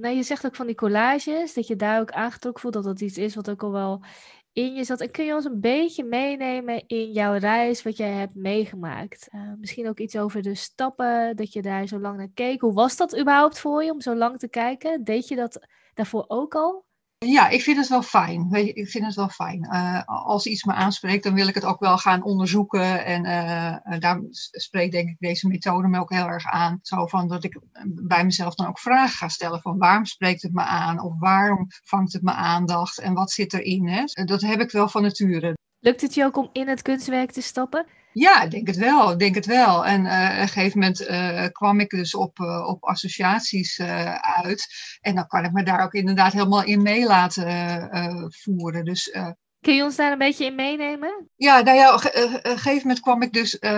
nou, 0.01 0.09
je 0.09 0.23
zegt 0.23 0.47
ook 0.47 0.55
van 0.57 0.67
die 0.67 0.75
collages, 0.75 1.55
dat 1.55 1.67
je 1.67 1.77
daar 1.77 2.01
ook 2.01 2.11
aangetrokken 2.11 2.61
voelt 2.61 2.75
dat 2.75 2.85
dat 2.85 3.01
iets 3.01 3.19
is 3.19 3.35
wat 3.35 3.51
ook 3.51 3.63
al 3.63 3.73
wel 3.73 4.03
in 4.53 4.75
je 4.75 4.85
zat. 4.85 5.01
En 5.01 5.11
kun 5.11 5.25
je 5.25 5.35
ons 5.35 5.45
een 5.45 5.61
beetje 5.61 6.05
meenemen 6.05 6.85
in 6.87 7.13
jouw 7.13 7.35
reis, 7.35 7.83
wat 7.83 7.97
jij 7.97 8.11
hebt 8.11 8.35
meegemaakt? 8.35 9.29
misschien 9.59 9.89
ook 9.89 9.99
iets 9.99 10.17
over 10.17 10.43
de 10.43 10.55
stappen, 10.55 11.37
dat 11.37 11.53
je 11.53 11.63
daar 11.63 11.87
zo 11.87 11.99
lang 11.99 12.17
naar 12.17 12.31
keek. 12.35 12.61
Hoe 12.61 12.73
was 12.73 12.97
dat 12.97 13.19
überhaupt 13.19 13.59
voor 13.59 13.85
je 13.85 13.93
om 13.93 14.01
zo 14.01 14.15
lang 14.15 14.39
te 14.39 14.49
kijken? 14.49 15.05
Deed 15.05 15.29
je 15.29 15.37
dat 15.37 15.67
daarvoor 15.95 16.25
ook 16.29 16.55
al? 16.55 16.85
Ja, 17.19 17.49
ik 17.49 17.63
vind 17.63 17.77
het 17.77 17.89
wel 17.89 18.03
fijn. 18.03 18.53
Ik 18.53 18.89
vind 18.89 19.05
het 19.05 19.15
wel 19.15 19.29
fijn. 19.29 19.69
Uh, 19.73 20.03
als 20.05 20.47
iets 20.47 20.65
me 20.65 20.73
aanspreekt, 20.73 21.25
dan 21.25 21.35
wil 21.35 21.49
ik 21.49 21.55
het 21.55 21.65
ook 21.65 21.81
wel 21.81 21.99
gaan 21.99 22.23
onderzoeken. 22.23 23.05
En 23.05 23.25
uh, 23.25 23.99
daar 23.99 24.21
spreekt 24.51 24.93
denk 24.93 25.09
ik 25.09 25.17
deze 25.19 25.49
methode 25.49 25.89
me 25.89 26.01
ook 26.01 26.13
heel 26.13 26.27
erg 26.27 26.47
aan. 26.47 26.79
Zo 26.83 27.07
van 27.07 27.29
dat 27.29 27.45
ik 27.45 27.61
bij 27.85 28.25
mezelf 28.25 28.55
dan 28.55 28.67
ook 28.67 28.79
vragen 28.79 29.17
ga 29.17 29.29
stellen 29.29 29.61
van 29.61 29.79
waarom 29.79 30.05
spreekt 30.05 30.43
het 30.43 30.53
me 30.53 30.63
aan? 30.63 31.01
Of 31.01 31.19
waarom 31.19 31.67
vangt 31.69 32.13
het 32.13 32.23
me 32.23 32.33
aandacht? 32.33 32.99
En 32.99 33.15
wat 33.15 33.31
zit 33.31 33.53
erin? 33.53 33.89
Hè? 33.89 34.25
Dat 34.25 34.41
heb 34.41 34.61
ik 34.61 34.71
wel 34.71 34.89
van 34.89 35.03
nature. 35.03 35.55
Lukt 35.79 36.01
het 36.01 36.15
je 36.15 36.25
ook 36.25 36.37
om 36.37 36.49
in 36.53 36.69
het 36.69 36.83
kunstwerk 36.83 37.31
te 37.33 37.43
stappen? 37.43 37.87
Ja, 38.19 38.43
ik 38.43 38.51
denk 38.51 38.67
het 38.67 38.77
wel. 38.77 39.19
Denk 39.19 39.35
het 39.35 39.47
wel. 39.47 39.87
En 39.87 40.05
uh, 40.05 40.31
op 40.35 40.41
een 40.41 40.49
gegeven 40.49 40.79
moment 40.79 41.01
uh, 41.01 41.47
kwam 41.53 41.81
ik 41.81 41.91
dus 41.91 42.15
op, 42.15 42.39
uh, 42.39 42.67
op 42.69 42.85
associaties 42.85 43.81
uit. 44.21 44.67
En 45.01 45.15
dan 45.15 45.27
kan 45.27 45.45
ik 45.45 45.53
me 45.53 45.63
daar 45.63 45.85
ook 45.85 45.93
inderdaad 45.93 46.33
helemaal 46.33 46.65
in 46.65 46.83
mee 46.83 47.07
laten 47.07 48.29
voeren. 48.33 48.85
Dus 48.85 49.17
Kun 49.67 49.75
je 49.75 49.85
ons 49.85 49.97
daar 49.97 50.13
een 50.13 50.19
beetje 50.19 50.45
in 50.45 50.55
meenemen? 50.55 51.29
Ja, 51.37 51.61
nou 51.61 51.77
ja, 51.77 51.95
op 51.95 52.05
een 52.13 52.59
gegeven 52.59 52.81
moment 52.81 53.01
kwam 53.01 53.23
ik 53.23 53.33
dus, 53.33 53.55
uh, 53.61 53.71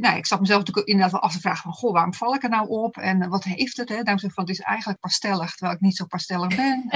nou, 0.00 0.16
ik 0.16 0.26
zat 0.26 0.40
mezelf 0.40 0.58
natuurlijk 0.58 0.86
inderdaad 0.86 1.12
wel 1.12 1.20
af 1.20 1.32
te 1.32 1.40
vragen 1.40 1.62
van, 1.62 1.72
goh, 1.72 1.92
waarom 1.92 2.14
val 2.14 2.34
ik 2.34 2.42
er 2.42 2.48
nou 2.48 2.68
op 2.68 2.96
en 2.96 3.28
wat 3.28 3.44
heeft 3.44 3.76
het? 3.76 3.88
Hè? 3.88 3.94
Daarom 3.94 4.18
zeg 4.18 4.28
ik 4.28 4.34
van, 4.34 4.44
het 4.44 4.52
is 4.52 4.60
eigenlijk 4.60 5.00
pastellig, 5.00 5.50
terwijl 5.50 5.76
ik 5.76 5.80
niet 5.82 5.96
zo 5.96 6.04
pastellig 6.04 6.56
ben. 6.56 6.84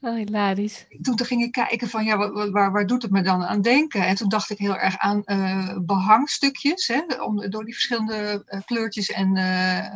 En, 0.00 0.08
oh, 0.10 0.14
hilarisch. 0.14 0.86
Toen, 1.00 1.16
toen 1.16 1.26
ging 1.26 1.42
ik 1.42 1.52
kijken 1.52 1.88
van, 1.88 2.04
ja, 2.04 2.16
waar, 2.16 2.50
waar, 2.50 2.72
waar, 2.72 2.86
doet 2.86 3.02
het 3.02 3.10
me 3.10 3.22
dan 3.22 3.44
aan 3.44 3.62
denken? 3.62 4.06
En 4.06 4.14
toen 4.14 4.28
dacht 4.28 4.50
ik 4.50 4.58
heel 4.58 4.76
erg 4.76 4.98
aan 4.98 5.22
uh, 5.24 5.76
behangstukjes, 5.78 6.86
hè, 6.86 7.22
om, 7.22 7.50
door 7.50 7.64
die 7.64 7.74
verschillende 7.74 8.44
uh, 8.46 8.60
kleurtjes 8.64 9.10
en 9.10 9.36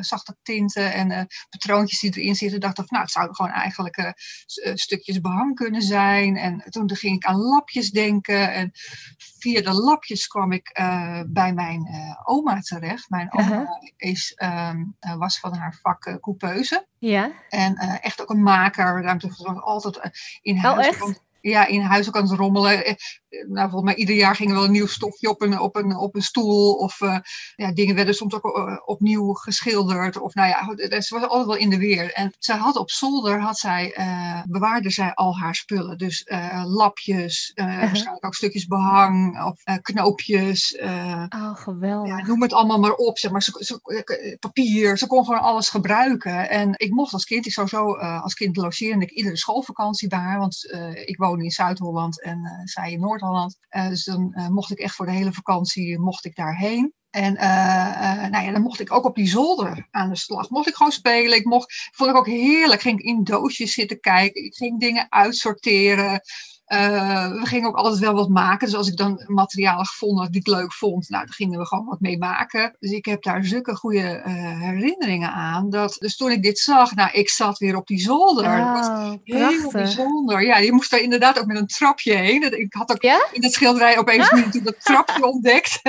zachte 0.00 0.36
tinten 0.42 0.92
en 0.92 1.26
patroontjes 1.50 2.00
die 2.00 2.16
erin 2.16 2.34
zitten, 2.34 2.60
dacht 2.60 2.78
ik 2.78 2.90
nou, 2.90 3.02
het 3.02 3.12
zouden 3.12 3.36
gewoon 3.36 3.50
eigenlijk 3.50 4.14
stukjes 4.74 5.20
behang 5.20 5.54
kunnen 5.54 5.82
zijn. 5.82 6.36
En 6.36 6.62
toen 6.70 6.96
ging 6.96 7.16
ik 7.16 7.23
aan 7.24 7.36
lapjes 7.36 7.90
denken. 7.90 8.52
En 8.52 8.70
via 9.38 9.62
de 9.62 9.72
lapjes 9.72 10.26
kwam 10.26 10.52
ik 10.52 10.78
uh, 10.80 11.20
bij 11.26 11.52
mijn 11.52 11.88
uh, 11.90 12.20
oma 12.24 12.60
terecht. 12.60 13.10
Mijn 13.10 13.32
oma 13.32 13.78
is, 13.96 14.36
um, 14.42 14.96
was 15.18 15.38
van 15.38 15.54
haar 15.54 15.78
vak 15.82 16.18
coupeuse. 16.20 16.86
Ja. 16.98 17.32
En 17.48 17.76
echt 17.76 18.22
ook 18.22 18.30
een 18.30 18.42
maker. 18.42 19.02
Ruimte 19.02 19.60
altijd 19.60 20.00
in 20.42 20.56
oh, 20.56 20.62
huis. 20.62 21.02
Oh, 21.02 21.14
ja, 21.40 21.66
in 21.66 21.80
huis 21.80 22.08
ook 22.08 22.16
aan 22.16 22.28
het 22.28 22.38
rommelen. 22.38 22.96
Nou, 23.48 23.70
volgens 23.70 23.90
mij 23.92 23.94
ieder 23.94 24.14
jaar 24.14 24.36
ging 24.36 24.48
er 24.48 24.54
wel 24.54 24.64
een 24.64 24.70
nieuw 24.70 24.86
stofje 24.86 25.28
op 25.28 25.42
een, 25.42 25.60
op 25.60 25.76
een, 25.76 25.96
op 25.96 26.14
een 26.14 26.22
stoel. 26.22 26.74
Of 26.74 26.98
ja, 27.56 27.72
dingen 27.72 27.94
werden 27.94 28.14
soms 28.14 28.34
ook 28.34 28.82
opnieuw 28.86 29.32
geschilderd. 29.32 30.20
Of 30.20 30.34
nou 30.34 30.48
ja, 30.48 31.00
ze 31.00 31.14
was 31.14 31.28
altijd 31.28 31.46
wel 31.46 31.56
in 31.56 31.70
de 31.70 31.78
weer. 31.78 32.12
En 32.12 32.34
zij 32.38 32.56
had 32.56 32.76
op 32.76 32.90
zolder, 32.90 33.40
had 33.40 33.58
zij, 33.58 33.94
bewaarde 34.48 34.90
zij 34.90 35.14
al 35.14 35.38
haar 35.38 35.54
spullen. 35.54 35.98
Dus 35.98 36.26
lapjes, 36.64 37.52
uh-huh. 37.54 37.78
waarschijnlijk 37.78 38.26
ook 38.26 38.34
stukjes 38.34 38.66
behang 38.66 39.44
of 39.44 39.62
knoopjes. 39.82 40.78
oh, 41.28 41.54
geweldig. 41.54 42.08
Ja, 42.18 42.26
noem 42.26 42.42
het 42.42 42.52
allemaal 42.52 42.78
maar 42.78 42.94
op. 42.94 43.18
Zeg 43.18 43.30
maar. 43.30 43.42
Ze, 43.42 43.56
ze, 43.58 44.36
papier, 44.40 44.98
ze 44.98 45.06
kon 45.06 45.24
gewoon 45.24 45.40
alles 45.40 45.68
gebruiken. 45.68 46.48
En 46.50 46.72
ik 46.76 46.90
mocht 46.90 47.12
als 47.12 47.24
kind, 47.24 47.46
ik 47.46 47.52
sowieso 47.52 47.96
uh, 47.96 48.22
als 48.22 48.34
kind 48.34 48.56
logeerde 48.56 49.04
ik 49.04 49.10
iedere 49.10 49.36
schoolvakantie 49.36 50.08
bij 50.08 50.18
haar. 50.18 50.38
Want 50.38 50.74
ik 51.04 51.16
woonde 51.16 51.44
in 51.44 51.50
Zuid-Holland 51.50 52.22
en 52.22 52.62
zij 52.64 52.92
in 52.92 53.00
Noord-Holland. 53.00 53.22
Dus 53.88 54.04
dan 54.04 54.48
mocht 54.52 54.70
ik 54.70 54.78
echt 54.78 54.94
voor 54.94 55.06
de 55.06 55.12
hele 55.12 55.32
vakantie 55.32 55.98
mocht 55.98 56.24
ik 56.24 56.36
daarheen. 56.36 56.92
En 57.10 57.32
nou 58.30 58.44
ja, 58.44 58.52
dan 58.52 58.62
mocht 58.62 58.80
ik 58.80 58.92
ook 58.92 59.04
op 59.04 59.14
die 59.14 59.28
zolder 59.28 59.88
aan 59.90 60.08
de 60.08 60.16
slag. 60.16 60.50
Mocht 60.50 60.68
ik 60.68 60.74
gewoon 60.74 60.92
spelen. 60.92 61.38
Ik 61.38 61.44
mocht, 61.44 61.90
vond 61.92 62.10
ik 62.10 62.16
ook 62.16 62.26
heerlijk. 62.26 62.80
Ging 62.80 63.02
in 63.02 63.24
doosjes 63.24 63.72
zitten 63.72 64.00
kijken. 64.00 64.44
Ik 64.44 64.54
ging 64.54 64.80
dingen 64.80 65.06
uitsorteren. 65.08 66.20
Uh, 66.68 67.28
we 67.28 67.46
gingen 67.46 67.68
ook 67.68 67.76
altijd 67.76 67.98
wel 67.98 68.14
wat 68.14 68.28
maken. 68.28 68.66
Dus 68.66 68.76
als 68.76 68.88
ik 68.88 68.96
dan 68.96 69.24
materialen 69.26 69.86
gevonden 69.86 70.22
had 70.22 70.32
die 70.32 70.40
ik 70.40 70.46
leuk 70.46 70.72
vond, 70.72 71.08
nou, 71.08 71.24
dan 71.24 71.34
gingen 71.34 71.58
we 71.58 71.66
gewoon 71.66 71.84
wat 71.84 72.00
mee 72.00 72.18
maken. 72.18 72.76
Dus 72.80 72.90
ik 72.90 73.04
heb 73.04 73.22
daar 73.22 73.44
zulke 73.44 73.76
goede 73.76 74.22
uh, 74.26 74.60
herinneringen 74.60 75.32
aan. 75.32 75.70
Dat, 75.70 75.96
dus 75.98 76.16
toen 76.16 76.30
ik 76.30 76.42
dit 76.42 76.58
zag, 76.58 76.94
nou, 76.94 77.10
ik 77.12 77.28
zat 77.28 77.58
weer 77.58 77.76
op 77.76 77.86
die 77.86 78.00
zolder. 78.00 78.44
Oh, 78.44 78.74
dat 78.74 78.86
was 78.86 79.16
heel 79.24 79.70
bijzonder. 79.70 80.46
Ja, 80.46 80.58
je 80.58 80.72
moest 80.72 80.90
daar 80.90 81.00
inderdaad 81.00 81.38
ook 81.38 81.46
met 81.46 81.56
een 81.56 81.66
trapje 81.66 82.14
heen. 82.14 82.60
Ik 82.60 82.74
had 82.74 82.92
ook 82.92 83.02
ja? 83.02 83.28
in 83.32 83.40
dat 83.40 83.52
schilderij 83.52 83.98
opeens 83.98 84.30
ah? 84.30 84.52
dat 84.62 84.84
trapje 84.84 85.26
ontdekt. 85.32 85.80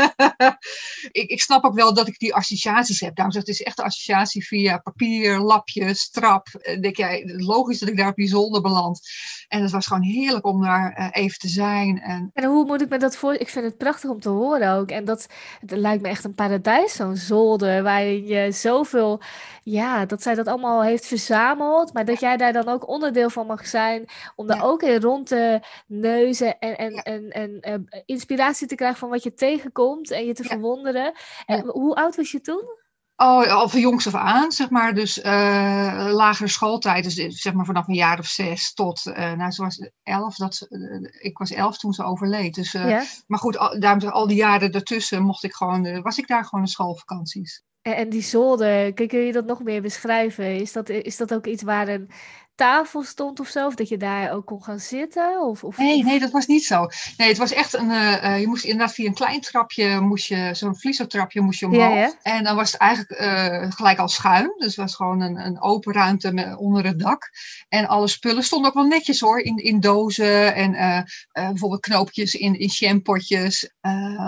ik, 1.12 1.30
ik 1.30 1.42
snap 1.42 1.64
ook 1.64 1.76
wel 1.76 1.94
dat 1.94 2.08
ik 2.08 2.20
die 2.20 2.34
associaties 2.34 3.00
heb. 3.00 3.16
Daarom 3.16 3.34
zeg 3.34 3.42
het 3.46 3.56
is 3.56 3.62
echt 3.62 3.80
een 3.80 3.86
associatie 3.86 4.48
via 4.48 4.78
papier, 4.78 5.40
lapjes, 5.40 6.10
trap. 6.10 6.48
En 6.48 6.82
denk 6.82 6.98
jij, 6.98 7.24
logisch 7.26 7.80
dat 7.80 7.90
ik 7.90 7.98
daar 7.98 8.10
op 8.10 8.16
die 8.16 8.28
zolder 8.28 8.62
beland. 8.62 9.00
En 9.48 9.62
het 9.62 9.72
was 9.72 9.88
gewoon 9.88 10.04
heerlijk 10.04 10.46
om 10.46 10.65
daar 10.66 10.96
uh, 11.00 11.08
even 11.24 11.40
te 11.40 11.48
zijn. 11.48 12.02
En... 12.02 12.30
en 12.34 12.44
hoe 12.44 12.66
moet 12.66 12.82
ik 12.82 12.90
me 12.90 12.98
dat 12.98 13.18
voor? 13.18 13.34
Ik 13.34 13.50
vind 13.50 13.66
het 13.66 13.78
prachtig 13.78 14.10
om 14.10 14.20
te 14.20 14.30
horen 14.30 14.72
ook. 14.72 14.90
En 14.90 15.06
dat 15.06 15.28
het 15.60 15.72
lijkt 15.72 16.02
me 16.02 16.10
echt 16.10 16.24
een 16.24 16.34
paradijs, 16.34 16.96
zo'n 16.96 17.16
zolder, 17.16 17.84
waar 17.84 18.04
je 18.04 18.52
zoveel, 18.52 19.22
ja, 19.64 20.06
dat 20.06 20.22
zij 20.22 20.36
dat 20.36 20.48
allemaal 20.48 20.84
heeft 20.84 21.06
verzameld, 21.06 21.94
maar 21.94 22.06
dat 22.06 22.20
jij 22.20 22.38
daar 22.38 22.54
dan 22.54 22.68
ook 22.68 22.88
onderdeel 22.88 23.30
van 23.30 23.48
mag 23.48 23.68
zijn, 23.68 24.06
om 24.36 24.48
daar 24.48 24.64
ook 24.64 24.84
in 24.84 25.02
rond 25.02 25.28
te 25.28 25.60
neuzen 25.88 26.60
en, 26.60 26.78
en, 26.78 26.94
en, 26.94 27.30
en, 27.62 27.82
uh, 27.96 28.02
inspiratie 28.06 28.68
te 28.68 28.76
krijgen 28.76 29.00
van 29.00 29.10
wat 29.10 29.24
je 29.24 29.34
tegenkomt 29.34 30.12
en 30.12 30.26
je 30.26 30.34
te 30.34 30.44
verwonderen. 30.44 31.14
En 31.46 31.66
hoe 31.66 31.96
oud 31.96 32.16
was 32.16 32.32
je 32.32 32.42
toen? 32.42 32.84
Oh, 33.18 33.52
al 33.52 33.70
van 33.70 33.80
jongs 33.80 34.08
af 34.08 34.16
aan, 34.16 34.52
zeg 34.52 34.70
maar. 34.70 34.94
Dus 34.94 35.18
uh, 35.18 36.08
lagere 36.12 36.48
schooltijd, 36.48 37.04
dus 37.04 37.42
zeg 37.42 37.54
maar 37.54 37.66
vanaf 37.66 37.88
een 37.88 37.94
jaar 37.94 38.20
of 38.20 38.26
zes 38.26 38.74
tot, 38.74 39.06
uh, 39.06 39.32
nou, 39.34 39.52
ze 39.52 39.62
was 39.62 39.90
elf, 40.04 40.36
dat, 40.36 40.66
uh, 40.70 41.10
ik 41.20 41.38
was 41.38 41.52
elf 41.52 41.78
toen 41.78 41.94
ze 41.94 42.04
overleed. 42.04 42.56
Dus, 42.56 42.72
ja? 42.72 43.04
Maar 43.28 43.40
goed, 43.40 43.58
al, 43.58 43.80
daarom, 43.80 44.10
al 44.10 44.28
die 44.28 44.38
jaren 44.38 44.72
daartussen 44.72 45.24
mocht 45.24 45.44
ik 45.44 45.54
gewoon, 45.54 46.02
was 46.02 46.18
ik 46.18 46.28
daar 46.28 46.46
gewoon 46.46 46.64
in 46.64 46.70
schoolvakanties. 46.70 47.64
En, 47.94 48.10
die 48.10 48.22
zolder, 48.22 48.94
kun 48.94 49.20
je 49.20 49.32
dat 49.32 49.46
nog 49.46 49.64
meer 49.64 49.82
beschrijven? 49.82 50.60
Is 50.60 50.72
dat, 50.72 50.90
is 50.90 51.18
dat 51.18 51.34
ook 51.34 51.46
iets 51.46 51.64
waar 51.64 51.88
een 51.88 52.10
tafel 52.56 53.04
stond 53.04 53.40
of 53.40 53.48
zo? 53.48 53.66
Of 53.66 53.76
dat 53.76 53.90
je 53.90 53.98
daar 53.98 54.32
ook 54.32 54.46
kon 54.46 54.64
gaan 54.64 54.80
zitten? 54.80 55.42
Of, 55.42 55.64
of... 55.64 55.78
Nee, 55.78 56.04
nee, 56.04 56.20
dat 56.20 56.32
was 56.32 56.46
niet 56.46 56.66
zo. 56.66 56.88
Nee, 57.18 57.28
het 57.28 57.38
was 57.38 57.52
echt 57.52 57.74
een. 57.74 57.90
Uh, 57.90 58.40
je 58.40 58.48
moest 58.48 58.64
inderdaad 58.64 58.94
via 58.94 59.08
een 59.08 59.14
klein 59.14 59.42
trapje, 59.42 60.00
moest 60.00 60.28
je, 60.28 60.50
zo'n 60.54 60.76
vliesertrapje 60.76 61.42
moest 61.42 61.60
je 61.60 61.66
omhoog. 61.66 61.94
Ja, 61.94 62.14
En 62.22 62.44
dan 62.44 62.56
was 62.56 62.72
het 62.72 62.82
eigenlijk 62.82 63.22
uh, 63.22 63.72
gelijk 63.72 64.00
al 64.00 64.08
schuin. 64.08 64.54
Dus 64.58 64.68
het 64.68 64.76
was 64.76 64.96
gewoon 64.96 65.22
een, 65.22 65.46
een 65.46 65.62
open 65.62 65.94
ruimte 65.94 66.34
met, 66.34 66.58
onder 66.58 66.86
het 66.86 67.00
dak. 67.00 67.30
En 67.70 67.88
alle 67.88 68.08
spullen 68.08 68.44
stonden 68.44 68.70
ook 68.70 68.76
wel 68.76 68.88
netjes 68.88 69.20
hoor, 69.20 69.40
in, 69.40 69.58
in 69.58 69.80
dozen. 69.80 70.56
En 70.56 70.74
uh, 70.74 71.02
bijvoorbeeld 71.32 71.82
knoopjes 71.82 72.34
in, 72.34 72.60
in 72.60 72.70
shampotjes, 72.70 73.74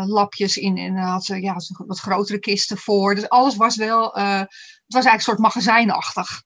lapjes 0.05 0.57
in. 0.57 0.77
En 0.77 0.95
had 0.95 1.25
ze 1.25 1.41
ja, 1.41 1.55
wat 1.77 1.99
grotere 1.99 2.39
kisten 2.39 2.77
voor. 2.77 3.15
Dus 3.15 3.29
was 3.55 3.75
wel 3.75 4.13
het 4.87 4.95
was 4.95 5.05
eigenlijk 5.05 5.15
een 5.15 5.21
soort 5.21 5.39
magazijnachtig. 5.55 6.43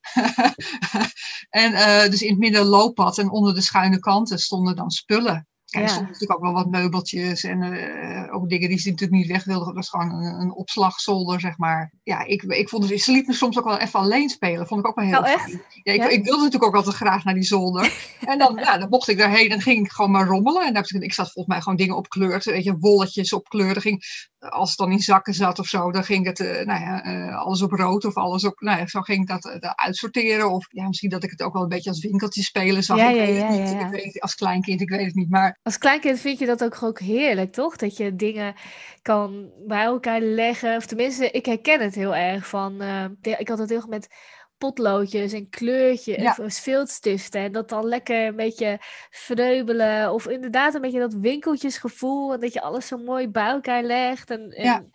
en 1.63 1.71
uh, 1.71 2.09
dus 2.09 2.21
in 2.21 2.29
het 2.29 2.39
midden 2.39 2.65
looppad 2.65 3.17
en 3.17 3.29
onder 3.29 3.53
de 3.53 3.61
schuine 3.61 3.99
kanten 3.99 4.39
stonden 4.39 4.75
dan 4.75 4.89
spullen. 4.89 5.47
Kijk, 5.71 5.83
er 5.83 5.89
stonden 5.89 6.11
natuurlijk 6.11 6.39
ook 6.39 6.45
wel 6.45 6.63
wat 6.63 6.71
meubeltjes 6.71 7.43
en 7.43 7.61
uh, 7.61 8.33
ook 8.33 8.49
dingen 8.49 8.69
die 8.69 8.77
ze 8.77 8.89
natuurlijk 8.89 9.19
niet 9.21 9.31
weg 9.31 9.43
wilden. 9.43 9.65
Dat 9.65 9.75
was 9.75 9.89
gewoon 9.89 10.11
een, 10.11 10.41
een 10.41 10.53
opslagzolder, 10.53 11.39
zeg 11.39 11.57
maar. 11.57 11.93
Ja, 12.03 12.25
ik, 12.25 12.43
ik 12.43 12.69
vond 12.69 12.89
het, 12.89 13.01
ze 13.01 13.11
liet 13.11 13.27
me 13.27 13.33
soms 13.33 13.57
ook 13.57 13.65
wel 13.65 13.77
even 13.77 13.99
alleen 13.99 14.29
spelen. 14.29 14.67
Vond 14.67 14.79
ik 14.79 14.87
ook 14.87 14.95
wel 14.95 15.05
heel 15.05 15.19
oh, 15.19 15.25
fijn. 15.25 15.61
Ja, 15.83 15.93
ik, 15.93 16.03
ik, 16.03 16.23
wilde 16.23 16.43
natuurlijk 16.43 16.63
ook 16.63 16.75
altijd 16.75 16.95
graag 16.95 17.23
naar 17.23 17.33
die 17.33 17.43
zolder. 17.43 17.93
en 18.31 18.37
dan, 18.37 18.55
ja, 18.55 18.77
dan 18.77 18.89
mocht 18.89 19.07
ik 19.07 19.17
daarheen 19.17 19.49
en 19.49 19.61
ging 19.61 19.85
ik 19.85 19.91
gewoon 19.91 20.11
maar 20.11 20.27
rommelen. 20.27 20.65
En 20.65 20.73
dan, 20.73 20.83
ik 20.83 21.13
zat 21.13 21.31
volgens 21.31 21.53
mij 21.53 21.61
gewoon 21.61 21.77
dingen 21.77 21.95
op 21.95 22.09
kleur. 22.09 22.41
Weet 22.43 22.63
je, 22.63 22.77
wolletjes 22.77 23.33
op 23.33 23.49
kleur. 23.49 23.81
ging, 23.81 24.03
als 24.39 24.69
het 24.69 24.77
dan 24.77 24.91
in 24.91 24.99
zakken 24.99 25.33
zat 25.33 25.59
of 25.59 25.67
zo, 25.67 25.91
dan 25.91 26.03
ging 26.03 26.25
het, 26.25 26.39
uh, 26.39 26.51
nou 26.51 26.81
ja, 26.81 27.05
uh, 27.05 27.37
alles 27.37 27.61
op 27.61 27.71
rood 27.71 28.05
of 28.05 28.15
alles 28.15 28.45
op, 28.45 28.59
nou 28.59 28.79
ja, 28.79 28.87
zo 28.87 29.01
ging 29.01 29.21
ik 29.21 29.27
dat 29.27 29.75
uitsorteren. 29.75 30.51
Of 30.51 30.65
ja, 30.69 30.87
misschien 30.87 31.09
dat 31.09 31.23
ik 31.23 31.31
het 31.31 31.41
ook 31.41 31.53
wel 31.53 31.61
een 31.61 31.67
beetje 31.67 31.89
als 31.89 32.01
winkeltje 32.01 32.43
spelen 32.43 32.83
zag. 32.83 32.97
Ja, 32.97 33.09
ik 33.09 33.15
ja, 33.15 33.25
weet 33.25 33.35
ja, 33.35 33.47
het 33.47 33.73
niet. 33.73 33.81
Ik 33.81 34.03
weet, 34.03 34.21
als 34.21 34.35
kleinkind, 34.35 34.81
ik 34.81 34.89
weet 34.89 35.05
het 35.05 35.15
niet. 35.15 35.29
Maar 35.29 35.59
als 35.63 35.77
kleinkind 35.77 36.19
vind 36.19 36.39
je 36.39 36.45
dat 36.45 36.63
ook, 36.63 36.83
ook 36.83 36.99
heerlijk, 36.99 37.51
toch? 37.51 37.75
Dat 37.75 37.97
je 37.97 38.15
dingen 38.15 38.55
kan 39.01 39.51
bij 39.67 39.83
elkaar 39.83 40.21
leggen. 40.21 40.75
Of 40.75 40.85
tenminste, 40.85 41.31
ik 41.31 41.45
herken 41.45 41.79
het 41.79 41.95
heel 41.95 42.15
erg 42.15 42.47
van. 42.47 42.81
Uh, 42.81 43.05
ik 43.21 43.47
had 43.47 43.57
het 43.57 43.69
heel 43.69 43.77
erg 43.77 43.87
met 43.87 44.15
potloodjes 44.57 45.33
en 45.33 45.49
kleurtjes 45.49 46.21
ja. 46.21 46.35
of 46.41 46.53
viltstiften. 46.53 47.41
En 47.41 47.51
dat 47.51 47.69
dan 47.69 47.85
lekker 47.85 48.25
een 48.25 48.35
beetje 48.35 48.77
vreubelen. 49.09 50.13
Of 50.13 50.27
inderdaad 50.27 50.73
een 50.73 50.81
beetje 50.81 50.99
dat 50.99 51.13
winkeltjesgevoel. 51.13 52.33
En 52.33 52.39
dat 52.39 52.53
je 52.53 52.61
alles 52.61 52.87
zo 52.87 52.97
mooi 52.97 53.27
bij 53.27 53.49
elkaar 53.49 53.83
legt. 53.83 54.29
En, 54.29 54.49
en 54.49 54.63
ja 54.63 54.85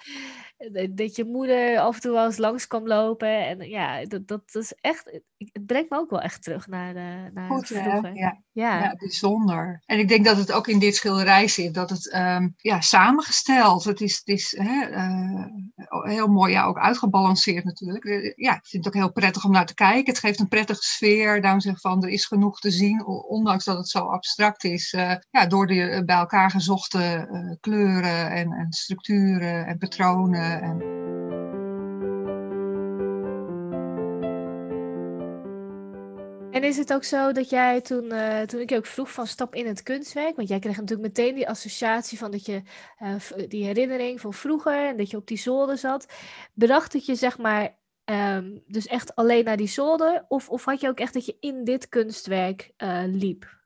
dat 0.90 1.16
je 1.16 1.25
moeder 1.25 1.78
af 1.78 1.94
en 1.94 2.00
toe 2.00 2.12
wel 2.12 2.25
eens 2.25 2.37
langs 2.37 2.66
kwam 2.66 2.87
lopen. 2.87 3.46
En 3.46 3.68
ja, 3.68 4.04
dat, 4.04 4.28
dat 4.28 4.54
is 4.54 4.73
echt, 4.80 5.20
het 5.37 5.66
brengt 5.66 5.90
me 5.90 5.96
ook 5.96 6.11
wel 6.11 6.20
echt 6.20 6.42
terug 6.42 6.66
naar, 6.66 6.94
de, 6.94 7.30
naar 7.32 7.50
Goed, 7.50 7.66
vroeger. 7.66 8.14
Ja. 8.14 8.42
Ja. 8.56 8.94
bijzonder. 8.98 9.82
En 9.86 9.98
ik 9.98 10.08
denk 10.08 10.25
dat 10.25 10.36
het 10.36 10.52
ook 10.52 10.68
in 10.68 10.78
dit 10.78 10.96
schilderij 10.96 11.48
zit, 11.48 11.75
dat 11.75 11.90
het 11.90 12.14
um, 12.14 12.54
ja, 12.56 12.80
samengesteld, 12.80 13.84
het 13.84 14.00
is, 14.00 14.16
het 14.16 14.28
is 14.28 14.56
hè, 14.58 14.90
uh, 14.90 15.46
heel 16.04 16.26
mooi, 16.26 16.52
ja, 16.52 16.64
ook 16.64 16.78
uitgebalanceerd 16.78 17.64
natuurlijk. 17.64 18.04
Eh, 18.04 18.32
ja, 18.36 18.54
ik 18.54 18.66
vind 18.66 18.84
het 18.84 18.94
ook 18.94 19.00
heel 19.02 19.12
prettig 19.12 19.44
om 19.44 19.50
naar 19.50 19.66
te 19.66 19.75
kijken. 19.75 20.12
Het 20.12 20.18
geeft 20.18 20.40
een 20.40 20.48
prettige 20.48 20.82
sfeer. 20.82 21.40
Daarom 21.40 21.60
zeg 21.60 21.72
ik 21.72 21.80
van, 21.80 22.02
er 22.02 22.08
is 22.08 22.25
genoeg 22.25 22.60
te 22.60 22.70
zien, 22.70 23.06
ondanks 23.06 23.64
dat 23.64 23.76
het 23.76 23.88
zo 23.88 23.98
abstract 23.98 24.64
is. 24.64 24.92
Uh, 24.92 25.14
ja, 25.30 25.46
door 25.46 25.66
de 25.66 26.02
bij 26.06 26.16
elkaar 26.16 26.50
gezochte 26.50 27.28
kleuren 27.60 28.30
en, 28.30 28.52
en 28.52 28.66
structuren 28.72 29.66
en 29.66 29.78
patronen. 29.78 30.62
En... 30.62 31.05
En 36.56 36.64
is 36.64 36.76
het 36.76 36.92
ook 36.92 37.04
zo 37.04 37.32
dat 37.32 37.50
jij 37.50 37.80
toen, 37.80 38.04
uh, 38.04 38.40
toen 38.40 38.60
ik 38.60 38.70
je 38.70 38.76
ook 38.76 38.86
vroeg 38.86 39.12
van 39.12 39.26
stap 39.26 39.54
in 39.54 39.66
het 39.66 39.82
kunstwerk, 39.82 40.36
want 40.36 40.48
jij 40.48 40.58
kreeg 40.58 40.76
natuurlijk 40.76 41.08
meteen 41.08 41.34
die 41.34 41.48
associatie 41.48 42.18
van 42.18 42.30
dat 42.30 42.46
je 42.46 42.62
uh, 43.02 43.48
die 43.48 43.64
herinnering 43.64 44.20
van 44.20 44.32
vroeger 44.32 44.86
en 44.86 44.96
dat 44.96 45.10
je 45.10 45.16
op 45.16 45.26
die 45.26 45.38
zolder 45.38 45.78
zat, 45.78 46.06
bracht 46.54 46.92
het 46.92 47.06
je 47.06 47.14
zeg 47.14 47.38
maar 47.38 47.78
um, 48.04 48.62
dus 48.66 48.86
echt 48.86 49.14
alleen 49.14 49.44
naar 49.44 49.56
die 49.56 49.68
zolder 49.68 50.25
of, 50.28 50.48
of 50.48 50.64
had 50.64 50.80
je 50.80 50.88
ook 50.88 50.98
echt 50.98 51.14
dat 51.14 51.26
je 51.26 51.36
in 51.40 51.64
dit 51.64 51.88
kunstwerk 51.88 52.72
uh, 52.78 53.02
liep? 53.06 53.56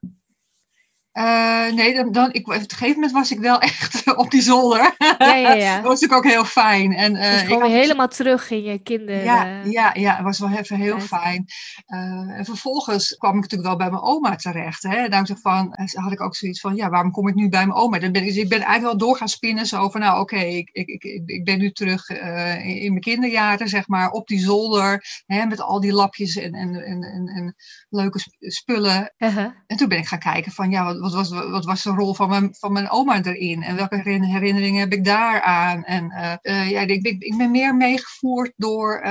Uh, 1.13 1.73
nee, 1.73 1.95
dan, 1.95 2.13
dan, 2.13 2.33
ik, 2.33 2.47
op 2.47 2.55
een 2.55 2.61
gegeven 2.61 2.95
moment 2.95 3.13
was 3.13 3.31
ik 3.31 3.39
wel 3.39 3.61
echt 3.71 4.17
op 4.17 4.31
die 4.31 4.43
zolder. 4.43 4.95
Ja, 4.99 5.35
ja, 5.35 5.53
ja. 5.53 5.75
dat 5.75 5.85
was 5.85 6.01
natuurlijk 6.01 6.25
ook 6.25 6.33
heel 6.33 6.45
fijn. 6.45 6.93
En, 6.93 7.15
uh, 7.15 7.33
dus 7.33 7.41
gewoon 7.41 7.71
helemaal 7.71 8.09
terug 8.09 8.51
in 8.51 8.63
je 8.63 8.79
kinderen. 8.79 9.25
Ja, 9.25 9.63
ja, 9.65 9.95
ja, 9.95 10.15
het 10.15 10.25
was 10.25 10.39
wel 10.39 10.51
even 10.51 10.77
heel 10.77 11.01
fijn. 11.01 11.47
Uh, 11.87 12.39
en 12.39 12.45
vervolgens 12.45 13.17
kwam 13.17 13.35
ik 13.35 13.41
natuurlijk 13.41 13.69
wel 13.69 13.79
bij 13.79 13.91
mijn 13.91 14.03
oma 14.03 14.37
terecht. 14.37 14.83
Hè. 14.83 15.09
Daarom 15.09 15.27
zeg 15.27 15.41
van, 15.41 15.75
had 15.93 16.13
ik 16.13 16.21
ook 16.21 16.37
zoiets 16.37 16.61
van, 16.61 16.77
ja, 16.77 16.89
waarom 16.89 17.11
kom 17.11 17.29
ik 17.29 17.35
nu 17.35 17.49
bij 17.49 17.67
mijn 17.67 17.79
oma? 17.79 17.99
Dan 17.99 18.13
ben 18.13 18.23
ik, 18.23 18.29
dus 18.29 18.37
ik 18.37 18.49
ben 18.49 18.61
eigenlijk 18.61 18.99
wel 18.99 19.09
door 19.09 19.17
gaan 19.17 19.29
spinnen 19.29 19.67
zo 19.67 19.89
van, 19.89 20.01
nou 20.01 20.21
oké, 20.21 20.35
okay, 20.35 20.49
ik, 20.55 20.71
ik, 20.73 20.89
ik, 20.89 21.23
ik 21.27 21.45
ben 21.45 21.59
nu 21.59 21.73
terug 21.73 22.09
in, 22.09 22.65
in, 22.65 22.91
mijn 22.91 23.01
kinderjaren, 23.01 23.69
zeg 23.69 23.89
maar, 23.89 24.11
op 24.11 24.27
die 24.27 24.41
zolder. 24.41 25.23
Hè, 25.27 25.47
met 25.47 25.61
al 25.61 25.81
die 25.81 25.93
lapjes 25.93 26.37
en, 26.37 26.53
en, 26.53 26.75
en, 26.75 27.03
en, 27.03 27.27
en 27.27 27.57
leuke 27.89 28.21
spullen. 28.39 29.15
-huh. 29.17 29.39
En 29.67 29.77
toen 29.77 29.89
ben 29.89 29.99
ik 29.99 30.07
gaan 30.07 30.19
kijken 30.19 30.53
van, 30.53 30.71
ja, 30.71 30.85
wat 30.85 31.00
wat 31.01 31.13
was, 31.13 31.31
wat 31.31 31.65
was 31.65 31.83
de 31.83 31.91
rol 31.91 32.15
van 32.15 32.29
mijn, 32.29 32.55
van 32.55 32.73
mijn 32.73 32.91
oma 32.91 33.23
erin? 33.23 33.63
En 33.63 33.77
welke 33.77 33.97
herinneringen 34.03 34.81
heb 34.81 34.93
ik 34.93 35.05
daaraan? 35.05 35.85
En 35.85 36.05
uh, 36.43 36.71
ja, 36.71 36.81
ik, 36.81 37.07
ik, 37.07 37.23
ik, 37.23 37.37
ben 37.37 37.51
meer 37.51 37.75
meegevoerd 37.75 38.53
door 38.57 39.01
uh, 39.05 39.11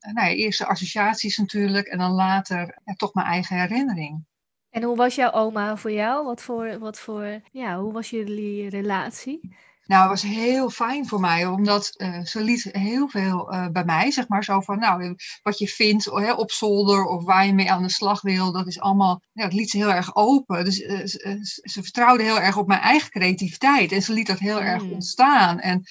nou 0.00 0.14
ja, 0.14 0.28
eerst 0.28 0.58
de 0.58 0.66
associaties 0.66 1.36
natuurlijk 1.36 1.86
en 1.86 1.98
dan 1.98 2.12
later 2.12 2.78
toch 2.96 3.14
mijn 3.14 3.26
eigen 3.26 3.56
herinnering. 3.56 4.24
En 4.70 4.82
hoe 4.82 4.96
was 4.96 5.14
jouw 5.14 5.30
oma 5.30 5.76
voor 5.76 5.92
jou? 5.92 6.24
Wat 6.24 6.40
voor, 6.40 6.78
wat 6.78 6.98
voor 6.98 7.40
ja, 7.50 7.78
hoe 7.78 7.92
was 7.92 8.10
jullie 8.10 8.68
relatie? 8.68 9.40
Nou, 9.86 10.00
het 10.02 10.10
was 10.10 10.30
heel 10.30 10.70
fijn 10.70 11.06
voor 11.06 11.20
mij, 11.20 11.46
omdat 11.46 11.94
uh, 11.96 12.24
ze 12.24 12.40
liet 12.40 12.68
heel 12.72 13.08
veel 13.08 13.52
uh, 13.52 13.66
bij 13.68 13.84
mij, 13.84 14.10
zeg 14.10 14.28
maar, 14.28 14.44
zo 14.44 14.60
van, 14.60 14.78
nou, 14.78 15.16
wat 15.42 15.58
je 15.58 15.68
vindt 15.68 16.04
hè, 16.04 16.32
op 16.32 16.50
zolder 16.50 17.04
of 17.04 17.24
waar 17.24 17.46
je 17.46 17.54
mee 17.54 17.70
aan 17.70 17.82
de 17.82 17.90
slag 17.90 18.20
wil, 18.20 18.52
dat 18.52 18.66
is 18.66 18.80
allemaal, 18.80 19.22
ja, 19.32 19.44
het 19.44 19.52
liet 19.52 19.70
ze 19.70 19.76
heel 19.76 19.92
erg 19.92 20.14
open. 20.14 20.64
Dus 20.64 20.80
uh, 20.80 20.98
ze, 21.04 21.38
ze, 21.62 21.82
vertrouwde 21.82 22.22
heel 22.22 22.40
erg 22.40 22.56
op 22.56 22.66
mijn 22.66 22.80
eigen 22.80 23.10
creativiteit 23.10 23.92
en 23.92 24.02
ze 24.02 24.12
liet 24.12 24.26
dat 24.26 24.38
heel 24.38 24.60
mm. 24.60 24.66
erg 24.66 24.82
ontstaan. 24.82 25.60
En 25.60 25.82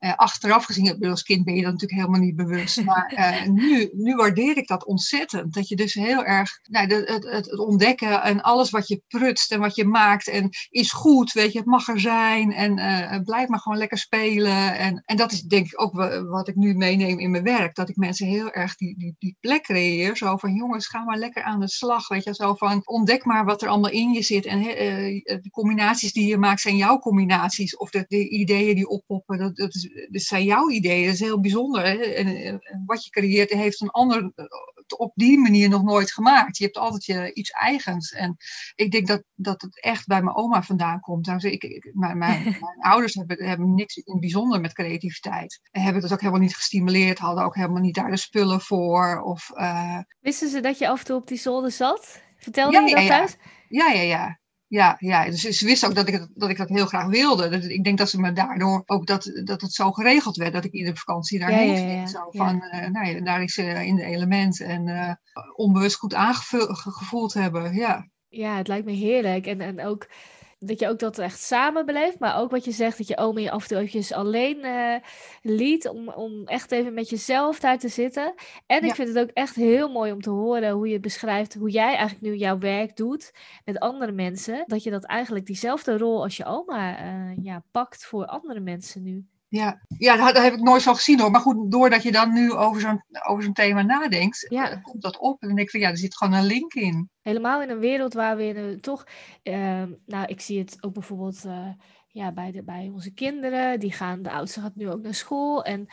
uh, 0.00 0.14
achteraf 0.14 0.64
gezien, 0.64 1.06
als 1.06 1.22
kind 1.22 1.44
ben 1.44 1.54
je 1.54 1.62
dat 1.62 1.72
natuurlijk 1.72 2.00
helemaal 2.00 2.20
niet 2.20 2.36
bewust. 2.36 2.84
Maar 2.88 3.12
uh, 3.16 3.48
nu, 3.48 3.90
nu 3.92 4.14
waardeer 4.14 4.56
ik 4.56 4.66
dat 4.66 4.86
ontzettend. 4.86 5.54
Dat 5.54 5.68
je 5.68 5.76
dus 5.76 5.94
heel 5.94 6.24
erg 6.24 6.50
nou, 6.62 6.94
het, 6.94 7.08
het, 7.08 7.24
het, 7.24 7.58
ontdekken 7.58 8.22
en 8.22 8.42
alles 8.42 8.70
wat 8.70 8.88
je 8.88 9.02
prutst 9.08 9.52
en 9.52 9.60
wat 9.60 9.74
je 9.74 9.84
maakt 9.84 10.28
en 10.28 10.48
is 10.70 10.92
goed, 10.92 11.32
weet 11.32 11.52
je, 11.52 11.58
het 11.58 11.66
mag 11.66 11.88
er 11.88 12.00
zijn 12.00 12.52
en 12.52 12.78
uh, 12.78 13.20
blijf 13.24 13.48
maar 13.48 13.58
gewoon 13.58 13.78
lekker 13.78 13.98
spelen. 13.98 14.78
En, 14.78 15.02
en 15.04 15.16
dat 15.16 15.32
is 15.32 15.42
denk 15.42 15.66
ik 15.66 15.82
ook 15.82 15.92
wat 16.28 16.48
ik 16.48 16.54
nu 16.54 16.74
meeneem 16.74 17.18
in 17.18 17.30
mijn 17.30 17.42
werk. 17.42 17.74
Dat 17.74 17.88
ik 17.88 17.96
mensen 17.96 18.26
heel 18.26 18.50
erg 18.50 18.76
die, 18.76 18.98
die, 18.98 19.14
die 19.18 19.36
plek 19.40 19.62
creëer. 19.62 20.16
Zo 20.16 20.36
van 20.36 20.54
jongens, 20.54 20.86
ga 20.86 21.04
maar 21.04 21.18
lekker 21.18 21.42
aan 21.42 21.60
de 21.60 21.68
slag. 21.68 22.08
Weet 22.08 22.24
je, 22.24 22.34
zo 22.34 22.54
van 22.54 22.80
ontdek 22.84 23.24
maar 23.24 23.44
wat 23.44 23.62
er 23.62 23.68
allemaal 23.68 23.90
in 23.90 24.12
je 24.12 24.22
zit. 24.22 24.46
En 24.46 24.62
de 24.62 25.48
combinaties 25.50 26.12
die 26.12 26.28
je 26.28 26.38
maakt 26.38 26.60
zijn 26.60 26.76
jouw 26.76 26.98
combinaties. 26.98 27.76
Of 27.76 27.90
de, 27.90 28.04
de 28.08 28.28
ideeën 28.28 28.74
die 28.74 28.88
oppoppen. 28.88 29.38
Dat, 29.38 29.56
dat 29.56 29.74
is 29.74 29.87
dus 30.10 30.26
zijn 30.26 30.44
jouw 30.44 30.70
ideeën. 30.70 31.04
Dat 31.04 31.14
is 31.14 31.20
heel 31.20 31.40
bijzonder. 31.40 31.84
Hè? 31.84 31.94
En, 31.94 32.60
wat 32.86 33.04
je 33.04 33.10
creëert 33.10 33.50
heeft 33.50 33.80
een 33.80 33.90
ander 33.90 34.32
op 34.96 35.12
die 35.14 35.38
manier 35.38 35.68
nog 35.68 35.82
nooit 35.82 36.12
gemaakt. 36.12 36.58
Je 36.58 36.64
hebt 36.64 36.76
altijd 36.76 37.04
je, 37.04 37.32
iets 37.32 37.50
eigens. 37.50 38.12
En 38.12 38.36
ik 38.74 38.90
denk 38.90 39.06
dat, 39.06 39.22
dat 39.34 39.62
het 39.62 39.82
echt 39.82 40.06
bij 40.06 40.22
mijn 40.22 40.36
oma 40.36 40.62
vandaan 40.62 41.00
komt. 41.00 41.26
Nou, 41.26 41.48
ik, 41.48 41.62
ik, 41.62 41.90
mijn, 41.94 42.18
mijn, 42.18 42.42
mijn, 42.44 42.80
ouders 42.80 43.14
hebben, 43.14 43.44
hebben 43.44 43.74
niks 43.74 43.96
in 43.96 44.20
bijzonder 44.20 44.60
met 44.60 44.72
creativiteit. 44.72 45.60
En 45.70 45.82
hebben 45.82 46.02
dat 46.02 46.12
ook 46.12 46.20
helemaal 46.20 46.40
niet 46.40 46.56
gestimuleerd. 46.56 47.18
Hadden 47.18 47.44
ook 47.44 47.54
helemaal 47.54 47.82
niet 47.82 47.94
daar 47.94 48.10
de 48.10 48.16
spullen 48.16 48.60
voor. 48.60 49.22
Of, 49.22 49.50
uh... 49.54 49.98
Wisten 50.20 50.48
ze 50.48 50.60
dat 50.60 50.78
je 50.78 50.88
af 50.88 50.98
en 50.98 51.04
toe 51.04 51.16
op 51.16 51.28
die 51.28 51.38
zolder 51.38 51.70
zat? 51.70 52.22
Vertelde 52.36 52.72
ja, 52.72 52.86
je 52.86 52.94
dat 52.94 53.02
ja, 53.02 53.08
thuis? 53.08 53.36
Ja, 53.68 53.92
ja, 53.92 54.00
ja. 54.00 54.06
Ja, 54.10 54.38
ja, 54.68 55.24
dus 55.24 55.40
ze 55.40 55.66
wisten 55.66 55.88
ook 55.88 55.94
dat 55.94 56.08
ik, 56.08 56.28
dat 56.34 56.50
ik 56.50 56.56
dat 56.56 56.68
heel 56.68 56.86
graag 56.86 57.06
wilde. 57.06 57.48
Dat, 57.48 57.64
ik 57.64 57.84
denk 57.84 57.98
dat 57.98 58.10
ze 58.10 58.20
me 58.20 58.32
daardoor 58.32 58.82
ook 58.86 59.06
dat, 59.06 59.40
dat 59.44 59.60
het 59.60 59.72
zo 59.72 59.92
geregeld 59.92 60.36
werd 60.36 60.52
dat 60.52 60.64
ik 60.64 60.72
iedere 60.72 60.96
vakantie 60.96 61.38
daarheen 61.38 61.76
ging. 61.76 61.90
Ja, 61.90 62.00
ja, 62.00 62.06
zo 62.06 62.26
van, 62.30 62.64
uh, 62.72 62.86
nou 62.88 63.06
ja, 63.06 63.20
daar 63.20 63.42
is 63.42 63.52
ze 63.52 63.86
in 63.86 63.96
de 63.96 64.04
element 64.04 64.60
en 64.60 64.86
uh, 64.86 65.12
onbewust 65.54 65.96
goed 65.96 66.14
aangevoeld 66.14 67.34
hebben. 67.34 67.74
Ja. 67.74 68.08
ja, 68.28 68.56
het 68.56 68.68
lijkt 68.68 68.86
me 68.86 68.92
heerlijk. 68.92 69.46
En, 69.46 69.60
en 69.60 69.84
ook 69.84 70.08
dat 70.58 70.80
je 70.80 70.88
ook 70.88 70.98
dat 70.98 71.18
echt 71.18 71.40
samen 71.40 71.86
beleeft. 71.86 72.18
Maar 72.18 72.40
ook 72.40 72.50
wat 72.50 72.64
je 72.64 72.70
zegt, 72.70 72.98
dat 72.98 73.08
je 73.08 73.16
oma 73.16 73.40
je 73.40 73.50
af 73.50 73.62
en 73.62 73.68
toe 73.68 73.76
eventjes 73.76 74.12
alleen 74.12 74.64
uh, 74.64 74.94
liet. 75.42 75.88
Om, 75.88 76.08
om 76.08 76.46
echt 76.46 76.72
even 76.72 76.94
met 76.94 77.08
jezelf 77.08 77.60
daar 77.60 77.78
te 77.78 77.88
zitten. 77.88 78.34
En 78.66 78.84
ik 78.84 78.94
vind 78.94 79.08
het 79.08 79.18
ook 79.18 79.30
echt 79.30 79.54
heel 79.54 79.88
mooi 79.88 80.12
om 80.12 80.20
te 80.20 80.30
horen 80.30 80.72
hoe 80.72 80.88
je 80.88 81.00
beschrijft 81.00 81.54
hoe 81.54 81.70
jij 81.70 81.94
eigenlijk 81.94 82.20
nu 82.20 82.34
jouw 82.34 82.58
werk 82.58 82.96
doet 82.96 83.32
met 83.64 83.78
andere 83.78 84.12
mensen. 84.12 84.64
Dat 84.66 84.82
je 84.82 84.90
dat 84.90 85.04
eigenlijk 85.04 85.46
diezelfde 85.46 85.98
rol 85.98 86.22
als 86.22 86.36
je 86.36 86.44
oma 86.44 87.02
uh, 87.02 87.44
ja, 87.44 87.62
pakt 87.70 88.04
voor 88.04 88.26
andere 88.26 88.60
mensen 88.60 89.02
nu. 89.02 89.26
Ja, 89.48 89.82
ja 89.98 90.32
daar, 90.32 90.42
heb 90.42 90.52
ik 90.52 90.60
nooit 90.60 90.82
van 90.82 90.94
gezien 90.94 91.20
hoor. 91.20 91.30
Maar 91.30 91.40
goed, 91.40 91.70
doordat 91.70 92.02
je 92.02 92.12
dan 92.12 92.32
nu 92.32 92.52
over 92.52 92.80
zo'n, 92.80 93.04
over 93.26 93.42
zo'n 93.42 93.52
thema 93.52 93.82
nadenkt, 93.82 94.46
ja. 94.48 94.70
Eh, 94.70 94.82
komt 94.82 95.02
dat 95.02 95.18
op. 95.18 95.42
En 95.42 95.46
dan 95.48 95.56
denk 95.56 95.68
ik 95.68 95.72
van 95.72 95.80
ja, 95.80 95.90
er 95.90 95.98
zit 95.98 96.16
gewoon 96.16 96.34
een 96.34 96.44
link 96.44 96.74
in. 96.74 97.10
Helemaal 97.22 97.62
in 97.62 97.70
een 97.70 97.78
wereld 97.78 98.14
waar 98.14 98.36
we 98.36 98.78
toch, 98.80 99.06
uh, 99.42 99.82
nou 100.06 100.26
ik 100.26 100.40
zie 100.40 100.58
het 100.58 100.76
ook 100.80 100.92
bijvoorbeeld 100.92 101.44
uh, 101.44 101.68
ja, 102.08 102.32
bij, 102.32 102.52
de, 102.52 102.62
bij 102.62 102.90
onze 102.92 103.12
kinderen. 103.12 103.80
Die 103.80 103.92
gaan, 103.92 104.22
de 104.22 104.30
oudste 104.30 104.60
gaat 104.60 104.74
nu 104.74 104.90
ook 104.90 105.02
naar 105.02 105.14
school. 105.14 105.64
En 105.64 105.86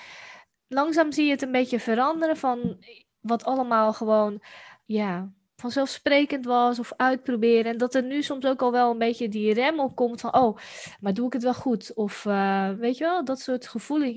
langzaam 0.68 1.12
zie 1.12 1.26
je 1.26 1.32
het 1.32 1.42
een 1.42 1.52
beetje 1.52 1.80
veranderen 1.80 2.38
van 2.38 2.84
wat 3.20 3.44
allemaal 3.44 3.94
gewoon, 3.94 4.42
ja, 4.86 5.32
vanzelfsprekend 5.56 6.46
was 6.46 6.80
of 6.80 6.94
uitproberen. 6.98 7.72
En 7.72 7.78
dat 7.78 7.96
er 7.96 8.04
nu 8.04 8.22
soms 8.22 8.46
ook 8.46 8.62
al 8.62 8.72
wel 8.72 8.92
een 8.92 8.98
beetje 8.98 9.30
die 9.30 9.54
rem 9.54 9.80
op 9.80 9.96
komt 9.96 10.22
van, 10.22 10.36
oh, 10.36 10.58
maar 11.00 11.14
doe 11.14 11.26
ik 11.26 11.34
het 11.34 11.44
wel 11.44 11.54
goed? 11.54 11.94
Of 11.94 12.26
uh, 12.26 12.70
weet 12.70 12.98
je 12.98 13.04
wel, 13.04 13.26
dat 13.26 13.40
soort 13.40 13.68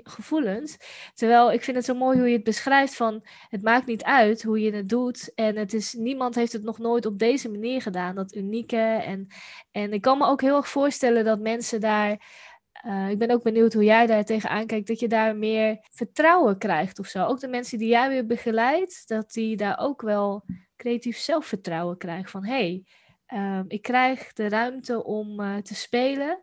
gevoelens. 0.02 0.78
Terwijl 1.14 1.52
ik 1.52 1.64
vind 1.64 1.76
het 1.76 1.86
zo 1.86 1.94
mooi 1.94 2.18
hoe 2.18 2.28
je 2.28 2.34
het 2.34 2.44
beschrijft 2.44 2.96
van, 2.96 3.24
het 3.48 3.62
maakt 3.62 3.86
niet 3.86 4.02
uit 4.02 4.42
hoe 4.42 4.60
je 4.60 4.72
het 4.72 4.88
doet. 4.88 5.34
En 5.34 5.56
het 5.56 5.72
is, 5.74 5.92
niemand 5.92 6.34
heeft 6.34 6.52
het 6.52 6.62
nog 6.62 6.78
nooit 6.78 7.06
op 7.06 7.18
deze 7.18 7.50
manier 7.50 7.82
gedaan, 7.82 8.14
dat 8.14 8.34
unieke. 8.34 8.76
En, 8.76 9.26
en 9.70 9.92
ik 9.92 10.00
kan 10.00 10.18
me 10.18 10.26
ook 10.26 10.40
heel 10.40 10.56
erg 10.56 10.68
voorstellen 10.68 11.24
dat 11.24 11.40
mensen 11.40 11.80
daar... 11.80 12.46
Uh, 12.86 13.10
ik 13.10 13.18
ben 13.18 13.30
ook 13.30 13.42
benieuwd 13.42 13.72
hoe 13.72 13.84
jij 13.84 14.06
daar 14.06 14.24
tegenaan 14.24 14.66
kijkt, 14.66 14.86
dat 14.86 15.00
je 15.00 15.08
daar 15.08 15.36
meer 15.36 15.86
vertrouwen 15.90 16.58
krijgt 16.58 16.98
of 16.98 17.06
zo. 17.06 17.24
Ook 17.24 17.40
de 17.40 17.48
mensen 17.48 17.78
die 17.78 17.88
jij 17.88 18.08
weer 18.08 18.26
begeleidt, 18.26 19.08
dat 19.08 19.32
die 19.32 19.56
daar 19.56 19.78
ook 19.78 20.02
wel 20.02 20.44
creatief 20.76 21.16
zelfvertrouwen 21.16 21.96
krijg. 21.96 22.30
Van 22.30 22.44
hé, 22.44 22.52
hey, 22.52 22.84
ehm, 23.26 23.64
ik 23.68 23.82
krijg 23.82 24.32
de 24.32 24.48
ruimte 24.48 25.04
om 25.04 25.40
uh, 25.40 25.56
te 25.56 25.74
spelen. 25.74 26.42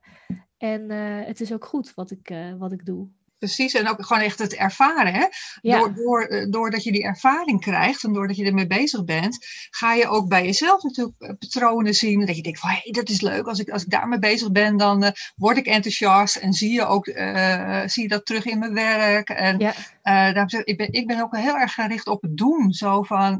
En 0.57 0.91
uh, 0.91 1.25
het 1.25 1.41
is 1.41 1.53
ook 1.53 1.65
goed 1.65 1.93
wat 1.93 2.11
ik, 2.11 2.33
wat 2.57 2.71
ik 2.71 2.85
doe. 2.85 3.09
Precies, 3.39 3.73
en 3.73 3.89
ook 3.89 4.05
gewoon 4.05 4.23
echt 4.23 4.39
het 4.39 4.53
ervaren. 4.53 5.13
Hè? 5.13 5.25
Ja. 5.61 5.79
Door, 5.79 5.95
door, 5.95 6.47
doordat 6.49 6.83
je 6.83 6.91
die 6.91 7.03
ervaring 7.03 7.61
krijgt 7.61 8.03
en 8.03 8.13
doordat 8.13 8.35
je 8.35 8.45
ermee 8.45 8.67
bezig 8.67 9.03
bent, 9.03 9.45
ga 9.69 9.93
je 9.93 10.07
ook 10.07 10.27
bij 10.27 10.45
jezelf 10.45 10.83
natuurlijk 10.83 11.37
patronen 11.39 11.93
zien. 11.93 12.25
Dat 12.25 12.35
je 12.35 12.41
denkt 12.41 12.59
van 12.59 12.69
hé, 12.69 12.79
hey, 12.81 12.91
dat 12.91 13.09
is 13.09 13.21
leuk. 13.21 13.47
Als 13.47 13.59
ik, 13.59 13.69
als 13.69 13.83
ik 13.83 13.89
daarmee 13.89 14.19
bezig 14.19 14.51
ben, 14.51 14.77
dan 14.77 15.03
uh, 15.03 15.09
word 15.35 15.57
ik 15.57 15.65
enthousiast 15.65 16.35
en 16.35 16.53
zie 16.53 16.71
je 16.71 16.85
ook 16.85 17.07
uh, 17.07 17.81
zie 17.85 18.03
je 18.03 18.09
dat 18.09 18.25
terug 18.25 18.45
in 18.45 18.59
mijn 18.59 18.73
werk. 18.73 19.29
En 19.29 19.59
ja. 19.59 19.73
Uh, 19.77 19.83
daarom 20.03 20.49
zeg, 20.49 20.63
ik, 20.63 20.77
ben, 20.77 20.91
ik 20.91 21.07
ben 21.07 21.21
ook 21.21 21.37
heel 21.37 21.57
erg 21.57 21.73
gericht 21.73 22.07
op 22.07 22.21
het 22.21 22.37
doen. 22.37 22.73
Zo 22.73 23.03
van, 23.03 23.39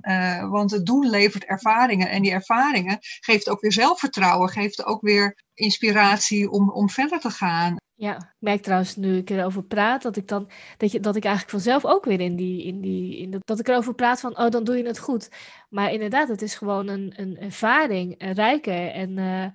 want 0.49 0.71
het 0.71 0.85
doen 0.85 1.09
levert 1.09 1.45
ervaringen. 1.45 2.09
En 2.09 2.21
die 2.21 2.31
ervaringen 2.31 2.97
geeft 2.99 3.49
ook 3.49 3.61
weer 3.61 3.73
zelfvertrouwen, 3.73 4.49
geeft 4.49 4.85
ook 4.85 5.01
weer 5.01 5.43
inspiratie 5.53 6.49
om, 6.49 6.71
om 6.71 6.89
verder 6.89 7.19
te 7.19 7.29
gaan. 7.29 7.75
Ja, 7.97 8.15
ik 8.15 8.35
merk 8.39 8.61
trouwens 8.61 8.95
nu 8.95 9.17
ik 9.17 9.29
erover 9.29 9.63
praat, 9.63 10.01
dat 10.01 10.15
ik 10.17 10.27
dan 10.27 10.49
dat, 10.77 10.91
je, 10.91 10.99
dat 10.99 11.15
ik 11.15 11.23
eigenlijk 11.23 11.53
vanzelf 11.53 11.85
ook 11.85 12.05
weer 12.05 12.19
in 12.19 12.35
die, 12.35 12.63
in 12.63 12.81
die, 12.81 13.17
in 13.17 13.31
dat, 13.31 13.41
dat 13.45 13.59
ik 13.59 13.67
erover 13.67 13.93
praat 13.93 14.19
van, 14.19 14.37
oh, 14.37 14.49
dan 14.49 14.63
doe 14.63 14.77
je 14.77 14.85
het 14.85 14.99
goed. 14.99 15.29
Maar 15.69 15.91
inderdaad, 15.91 16.27
het 16.27 16.41
is 16.41 16.55
gewoon 16.55 16.87
een, 16.87 17.13
een 17.15 17.37
ervaring, 17.37 18.15
een 18.17 18.33
rijker. 18.33 18.91
En 18.91 19.17
uh, 19.17 19.45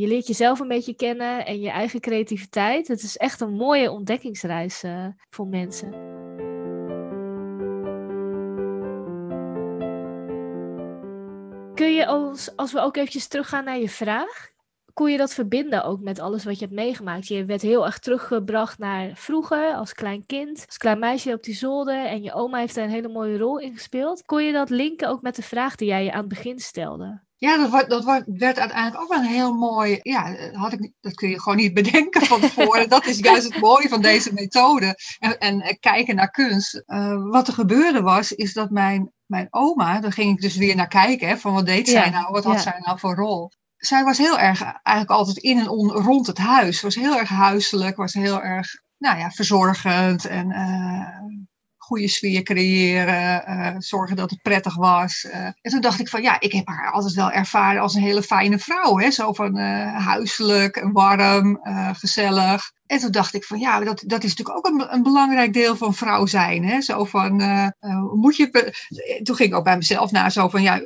je 0.00 0.06
leert 0.06 0.26
jezelf 0.26 0.60
een 0.60 0.68
beetje 0.68 0.94
kennen 0.94 1.46
en 1.46 1.60
je 1.60 1.70
eigen 1.70 2.00
creativiteit. 2.00 2.88
Het 2.88 3.02
is 3.02 3.16
echt 3.16 3.40
een 3.40 3.54
mooie 3.54 3.90
ontdekkingsreis 3.90 4.84
uh, 4.84 5.06
voor 5.30 5.46
mensen. 5.46 5.90
Kun 11.74 11.94
je 11.94 12.06
als, 12.06 12.56
als 12.56 12.72
we 12.72 12.80
ook 12.80 12.96
eventjes 12.96 13.28
teruggaan 13.28 13.64
naar 13.64 13.78
je 13.78 13.88
vraag, 13.88 14.50
kon 14.98 15.10
je 15.10 15.18
dat 15.18 15.34
verbinden 15.34 15.84
ook 15.84 16.00
met 16.00 16.18
alles 16.18 16.44
wat 16.44 16.58
je 16.58 16.64
hebt 16.64 16.76
meegemaakt? 16.76 17.26
Je 17.26 17.44
werd 17.44 17.62
heel 17.62 17.86
erg 17.86 17.98
teruggebracht 17.98 18.78
naar 18.78 19.10
vroeger, 19.14 19.74
als 19.74 19.92
klein 19.92 20.26
kind, 20.26 20.64
als 20.66 20.76
klein 20.76 20.98
meisje 20.98 21.32
op 21.32 21.42
die 21.42 21.54
zolder 21.54 22.06
en 22.06 22.22
je 22.22 22.32
oma 22.32 22.58
heeft 22.58 22.74
daar 22.74 22.84
een 22.84 22.90
hele 22.90 23.08
mooie 23.08 23.38
rol 23.38 23.58
in 23.58 23.74
gespeeld. 23.74 24.22
Kon 24.24 24.44
je 24.44 24.52
dat 24.52 24.70
linken 24.70 25.08
ook 25.08 25.22
met 25.22 25.36
de 25.36 25.42
vraag 25.42 25.76
die 25.76 25.88
jij 25.88 26.04
je 26.04 26.12
aan 26.12 26.18
het 26.18 26.28
begin 26.28 26.58
stelde? 26.58 27.20
Ja, 27.36 27.68
dat, 27.68 27.88
dat 27.88 28.04
werd 28.26 28.58
uiteindelijk 28.58 29.02
ook 29.02 29.08
wel 29.08 29.18
een 29.18 29.24
heel 29.24 29.54
mooi. 29.54 29.98
Ja, 30.02 30.36
had 30.52 30.72
ik, 30.72 30.92
dat 31.00 31.14
kun 31.14 31.28
je 31.28 31.40
gewoon 31.40 31.58
niet 31.58 31.74
bedenken 31.74 32.26
van 32.26 32.40
tevoren. 32.40 32.88
dat 32.98 33.06
is 33.06 33.18
juist 33.18 33.52
het 33.52 33.60
mooie 33.60 33.88
van 33.88 34.02
deze 34.02 34.32
methode. 34.32 34.98
En, 35.18 35.38
en 35.38 35.78
kijken 35.80 36.14
naar 36.14 36.30
kunst. 36.30 36.82
Uh, 36.86 37.30
wat 37.30 37.48
er 37.48 37.54
gebeurde 37.54 38.02
was, 38.02 38.32
is 38.32 38.52
dat 38.52 38.70
mijn 38.70 39.12
mijn 39.26 39.48
oma, 39.50 40.00
daar 40.00 40.12
ging 40.12 40.32
ik 40.32 40.40
dus 40.40 40.56
weer 40.56 40.76
naar 40.76 40.88
kijken, 40.88 41.28
hè, 41.28 41.36
van 41.36 41.52
wat 41.52 41.66
deed 41.66 41.88
zij 41.88 42.10
nou, 42.10 42.32
wat 42.32 42.44
had 42.44 42.60
zij 42.60 42.78
nou 42.78 42.98
voor 42.98 43.14
rol. 43.14 43.50
Zij 43.78 44.04
was 44.04 44.18
heel 44.18 44.38
erg 44.38 44.62
eigenlijk 44.62 45.10
altijd 45.10 45.36
in 45.36 45.58
en 45.58 45.68
on, 45.68 45.90
rond 45.90 46.26
het 46.26 46.38
huis. 46.38 46.80
Was 46.80 46.94
heel 46.94 47.18
erg 47.18 47.28
huiselijk, 47.28 47.96
was 47.96 48.12
heel 48.12 48.42
erg, 48.42 48.68
nou 48.98 49.18
ja, 49.18 49.30
verzorgend 49.30 50.24
en 50.24 50.50
uh, 50.50 51.18
goede 51.76 52.08
sfeer 52.08 52.42
creëren, 52.42 53.44
uh, 53.48 53.74
zorgen 53.78 54.16
dat 54.16 54.30
het 54.30 54.42
prettig 54.42 54.76
was. 54.76 55.24
Uh, 55.24 55.44
en 55.44 55.56
toen 55.62 55.80
dacht 55.80 56.00
ik 56.00 56.08
van 56.08 56.22
ja, 56.22 56.40
ik 56.40 56.52
heb 56.52 56.66
haar 56.66 56.92
altijd 56.92 57.14
wel 57.14 57.30
ervaren 57.30 57.82
als 57.82 57.94
een 57.94 58.02
hele 58.02 58.22
fijne 58.22 58.58
vrouw. 58.58 58.98
Hè? 58.98 59.10
Zo 59.10 59.32
van 59.32 59.56
huiselijk 59.56 60.76
en 60.76 60.92
warm, 60.92 61.60
gezellig. 61.92 62.72
En 62.86 62.98
toen 62.98 63.10
dacht 63.10 63.34
ik 63.34 63.44
van 63.44 63.58
ja, 63.58 63.80
dat, 63.80 64.02
dat 64.06 64.24
is 64.24 64.34
natuurlijk 64.34 64.58
ook 64.58 64.66
een, 64.66 64.94
een 64.94 65.02
belangrijk 65.02 65.52
deel 65.52 65.76
van 65.76 65.94
vrouw 65.94 66.26
zijn. 66.26 66.64
Hè? 66.64 66.80
Zo 66.80 67.04
van, 67.04 67.42
moet 68.14 68.36
je. 68.36 68.50
Toen 69.22 69.36
ging 69.36 69.50
ik 69.50 69.56
ook 69.56 69.64
bij 69.64 69.76
mezelf 69.76 70.10
na, 70.10 70.30
zo 70.30 70.48
van 70.48 70.62
ja, 70.62 70.80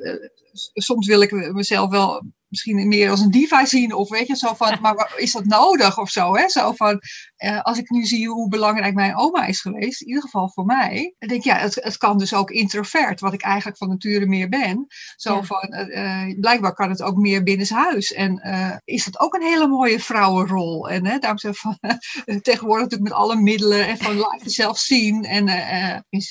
soms 0.73 1.07
wil 1.07 1.21
ik 1.21 1.53
mezelf 1.53 1.91
wel 1.91 2.23
misschien 2.53 2.89
meer 2.89 3.11
als 3.11 3.21
een 3.21 3.31
diva 3.31 3.65
zien. 3.65 3.95
Of 3.95 4.09
weet 4.09 4.27
je, 4.27 4.37
zo 4.37 4.55
van, 4.55 4.79
maar 4.83 5.13
is 5.17 5.33
dat 5.33 5.45
nodig 5.45 5.99
of 5.99 6.11
zo? 6.11 6.37
Hè? 6.37 6.49
Zo 6.49 6.73
van, 6.73 7.01
uh, 7.45 7.61
als 7.61 7.79
ik 7.79 7.91
nu 7.91 8.05
zie 8.05 8.29
hoe 8.29 8.49
belangrijk 8.49 8.95
mijn 8.95 9.17
oma 9.17 9.47
is 9.47 9.61
geweest, 9.61 10.01
in 10.01 10.07
ieder 10.07 10.23
geval 10.23 10.51
voor 10.51 10.65
mij, 10.65 11.15
dan 11.19 11.29
denk 11.29 11.41
ik, 11.41 11.47
ja, 11.47 11.57
het, 11.57 11.75
het 11.75 11.97
kan 11.97 12.19
dus 12.19 12.35
ook 12.35 12.51
introvert, 12.51 13.21
wat 13.21 13.33
ik 13.33 13.43
eigenlijk 13.43 13.77
van 13.77 13.89
nature 13.89 14.27
meer 14.27 14.49
ben. 14.49 14.87
Zo 15.17 15.35
ja. 15.35 15.43
van, 15.43 15.75
uh, 15.75 16.41
blijkbaar 16.41 16.75
kan 16.75 16.91
het 16.91 17.03
ook 17.03 17.17
meer 17.17 17.43
binnenshuis. 17.43 18.13
En 18.13 18.41
is 18.85 19.05
dat 19.05 19.21
ook 19.21 19.35
een 19.35 19.43
hele 19.43 19.67
mooie 19.67 20.01
vrouwenrol. 20.01 20.89
En 20.89 21.07
hè, 21.07 21.19
daarom 21.19 21.39
zeg 21.39 21.57
van, 21.57 21.79
tegenwoordig 22.43 22.83
natuurlijk 22.83 23.11
met 23.11 23.21
alle 23.21 23.37
middelen 23.37 23.87
en 23.87 23.99
van 23.99 24.17
laat 24.17 24.43
jezelf 24.43 24.79
zien. 24.79 25.25
En 25.25 25.49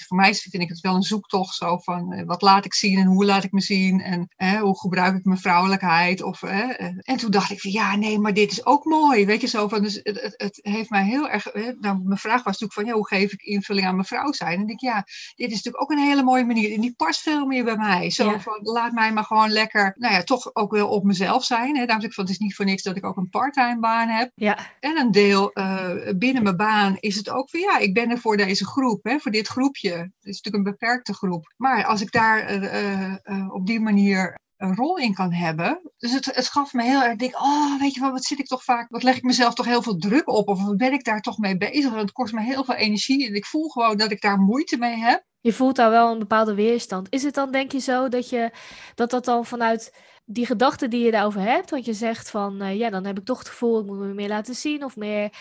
voor 0.08 0.18
mij 0.18 0.34
vind 0.34 0.64
ik 0.64 0.70
het 0.70 0.80
wel 0.80 0.96
een 0.96 1.02
zoektocht 1.02 1.56
zo 1.56 1.78
van, 1.78 2.26
wat 2.26 2.42
laat 2.42 2.66
ik 2.66 2.74
zien 2.74 3.00
en 3.00 3.06
hoe 3.06 3.26
laat 3.26 3.44
ik 3.44 3.52
me 3.52 3.62
zien 3.62 4.02
en 4.02 4.30
hoe 4.60 4.80
gebruik 4.80 5.16
ik 5.16 5.26
mijn 5.26 5.40
vrouwelijkheid. 5.40 6.24
Of, 6.24 6.44
en 6.44 7.18
toen 7.18 7.32
dacht 7.32 7.52
ik 7.52 7.62
van, 7.62 7.72
ja, 7.72 7.96
nee, 7.96 8.20
maar 8.20 8.34
dit 8.34 8.52
is 8.52 8.66
ook 8.66 8.86
mooi. 8.86 9.26
Weet 9.26 9.42
je, 9.42 9.48
zo 9.48 9.68
van, 9.68 9.82
dus 9.82 10.00
het, 10.04 10.22
het, 10.22 10.34
het 10.38 10.60
heeft 10.62 10.90
mij 10.90 11.01
heel 11.06 11.30
erg. 11.30 11.44
Hè, 11.44 11.72
nou, 11.80 12.00
mijn 12.04 12.20
vraag 12.20 12.44
was 12.44 12.60
natuurlijk 12.60 12.74
van, 12.74 12.86
ja, 12.86 12.94
hoe 12.94 13.08
geef 13.08 13.34
ik 13.34 13.42
invulling 13.42 13.88
aan 13.88 13.96
mijn 13.96 14.08
vrouw 14.08 14.32
zijn? 14.32 14.54
En 14.54 14.62
ik 14.62 14.68
denk, 14.68 14.80
ja, 14.80 15.04
dit 15.36 15.48
is 15.48 15.56
natuurlijk 15.56 15.84
ook 15.84 15.92
een 15.92 16.06
hele 16.06 16.24
mooie 16.24 16.46
manier. 16.46 16.74
En 16.74 16.82
die 16.82 16.94
past 16.96 17.22
veel 17.22 17.46
meer 17.46 17.64
bij 17.64 17.78
mij. 17.78 18.10
Zo 18.10 18.38
van, 18.38 18.60
laat 18.62 18.92
mij 18.92 19.14
maar 19.14 19.24
gewoon 19.24 19.50
lekker, 19.50 19.96
nou 19.98 20.14
ja, 20.14 20.24
toch 20.24 20.56
ook 20.56 20.72
wel 20.72 20.90
op 20.90 21.04
mezelf 21.04 21.44
zijn. 21.44 21.76
Hè. 21.76 21.86
Daarom 21.86 22.02
zeg 22.02 22.10
ik 22.10 22.16
van, 22.16 22.24
het 22.24 22.34
is 22.34 22.40
niet 22.40 22.56
voor 22.56 22.66
niks 22.66 22.84
dat 22.84 22.98
ik 22.98 23.06
ook 23.06 23.18
een 23.18 23.30
parttime 23.30 23.80
baan 23.80 24.08
heb. 24.08 24.32
Ja. 24.36 24.58
En 24.80 24.98
een 24.98 25.12
deel 25.12 25.52
uh, 25.54 25.90
binnen 26.16 26.44
mijn 26.44 26.58
baan 26.58 26.98
is 27.00 27.16
het 27.16 27.30
ook 27.30 27.50
van, 27.50 27.60
ja, 27.60 27.78
ik 27.78 27.94
ben 27.94 28.10
er 28.10 28.20
voor 28.20 28.38
deze 28.38 28.66
groep, 28.66 29.04
hè, 29.04 29.20
voor 29.20 29.32
dit 29.32 29.48
groepje. 29.48 29.92
Het 29.92 30.10
is 30.22 30.42
natuurlijk 30.42 30.56
een 30.56 30.72
beperkte 30.72 31.14
groep. 31.14 31.54
Maar 31.58 31.86
als 31.86 32.02
ik 32.02 32.12
daar 32.12 32.62
uh, 32.62 33.14
uh, 33.24 33.54
op 33.54 33.68
die 33.68 33.80
manier 33.80 34.40
een 34.62 34.76
rol 34.76 34.98
in 34.98 35.14
kan 35.14 35.34
hebben. 35.34 35.92
Dus 35.98 36.12
het, 36.12 36.26
het 36.26 36.48
gaf 36.48 36.74
me 36.74 36.84
heel 36.84 37.02
erg, 37.02 37.16
denk, 37.16 37.36
oh, 37.36 37.80
weet 37.80 37.94
je 37.94 38.02
wat, 38.02 38.12
wat 38.12 38.24
zit 38.24 38.40
ik 38.40 38.48
toch 38.48 38.64
vaak, 38.64 38.90
wat 38.90 39.04
leg 39.04 39.16
ik 39.16 39.24
mezelf 39.24 39.54
toch 39.54 39.66
heel 39.66 39.82
veel 39.82 39.98
druk 39.98 40.30
op? 40.30 40.48
Of 40.48 40.76
ben 40.76 40.94
ik 40.94 41.04
daar 41.04 41.22
toch 41.22 41.38
mee 41.38 41.58
bezig? 41.58 41.94
Het 41.94 42.12
kost 42.12 42.34
me 42.34 42.42
heel 42.42 42.64
veel 42.64 42.76
energie 42.76 43.28
en 43.28 43.36
ik 43.36 43.46
voel 43.46 43.70
gewoon 43.70 43.98
dat 43.98 44.12
ik 44.12 44.22
daar 44.22 44.38
moeite 44.40 44.78
mee 44.78 44.96
heb. 44.96 45.24
Je 45.40 45.54
voelt 45.54 45.76
daar 45.76 45.90
wel 45.90 46.12
een 46.12 46.20
bepaalde 46.20 46.54
weerstand. 46.54 47.08
Is 47.10 47.24
het 47.24 47.34
dan, 47.34 47.52
denk 47.52 47.72
je 47.72 47.80
zo, 47.80 48.10
dat 48.10 48.30
je, 48.30 48.52
dat, 48.96 49.10
dat 49.10 49.26
dan 49.26 49.46
vanuit 49.46 49.94
die 50.26 50.46
gedachten 50.46 50.90
die 50.90 51.06
je 51.06 51.12
daarover 51.12 51.42
hebt, 51.42 51.70
want 51.70 51.86
je 51.86 51.94
zegt 51.94 52.30
van, 52.30 52.64
uh, 52.64 52.78
ja, 52.78 52.90
dan 52.90 53.06
heb 53.06 53.18
ik 53.18 53.26
toch 53.26 53.40
het 53.40 53.50
gevoel, 53.50 53.80
ik 53.80 53.86
moet 53.86 53.98
me 53.98 54.14
meer 54.14 54.28
laten 54.28 54.56
zien 54.56 54.84
of 54.84 54.96
meer 54.96 55.32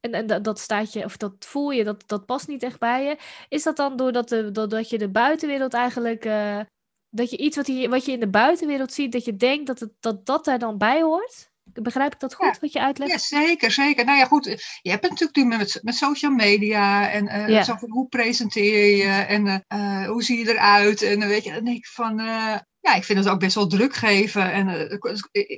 en, 0.00 0.12
en 0.12 0.42
dat, 0.42 0.58
staat 0.58 0.92
je, 0.92 1.04
of 1.04 1.16
dat 1.16 1.32
voel 1.38 1.70
je, 1.70 1.84
dat, 1.84 2.04
dat 2.06 2.26
past 2.26 2.48
niet 2.48 2.62
echt 2.62 2.78
bij 2.78 3.04
je. 3.04 3.16
Is 3.48 3.62
dat 3.62 3.76
dan 3.76 3.96
doordat, 3.96 4.28
de, 4.28 4.50
doordat 4.50 4.90
je 4.90 4.98
de 4.98 5.10
buitenwereld 5.10 5.74
eigenlijk 5.74 6.24
uh, 6.24 6.60
dat 7.10 7.30
je 7.30 7.36
iets 7.36 7.56
wat 7.56 7.66
je, 7.66 7.88
wat 7.88 8.04
je 8.04 8.12
in 8.12 8.20
de 8.20 8.28
buitenwereld 8.28 8.92
ziet, 8.92 9.12
dat 9.12 9.24
je 9.24 9.36
denkt 9.36 9.66
dat 9.66 9.80
het, 9.80 9.90
dat, 10.00 10.26
dat 10.26 10.44
daar 10.44 10.58
dan 10.58 10.78
bij 10.78 11.02
hoort? 11.02 11.50
Begrijp 11.72 12.12
ik 12.12 12.20
dat 12.20 12.34
goed, 12.34 12.54
ja. 12.54 12.60
wat 12.60 12.72
je 12.72 12.80
uitlegt? 12.80 13.10
Ja, 13.10 13.18
zeker, 13.18 13.70
zeker. 13.70 14.04
Nou 14.04 14.18
ja, 14.18 14.24
goed, 14.24 14.44
je 14.82 14.90
hebt 14.90 15.08
het 15.08 15.20
natuurlijk 15.20 15.58
met, 15.58 15.80
met 15.82 15.94
social 15.94 16.32
media 16.32 17.10
en 17.10 17.26
uh, 17.26 17.48
ja. 17.48 17.62
zo 17.62 17.76
van 17.76 17.90
hoe 17.90 18.08
presenteer 18.08 18.96
je 18.96 19.08
en 19.08 19.64
uh, 19.68 20.06
hoe 20.06 20.22
zie 20.22 20.38
je 20.38 20.50
eruit 20.50 21.02
en 21.02 21.18
weet 21.18 21.44
je, 21.44 21.52
dan 21.52 21.64
denk 21.64 21.76
ik 21.76 21.86
van, 21.86 22.20
uh, 22.20 22.56
ja, 22.80 22.94
ik 22.94 23.04
vind 23.04 23.18
het 23.18 23.28
ook 23.28 23.40
best 23.40 23.54
wel 23.54 23.66
druk 23.66 23.94
geven. 23.94 24.52
En 24.52 24.68
uh, 24.68 24.98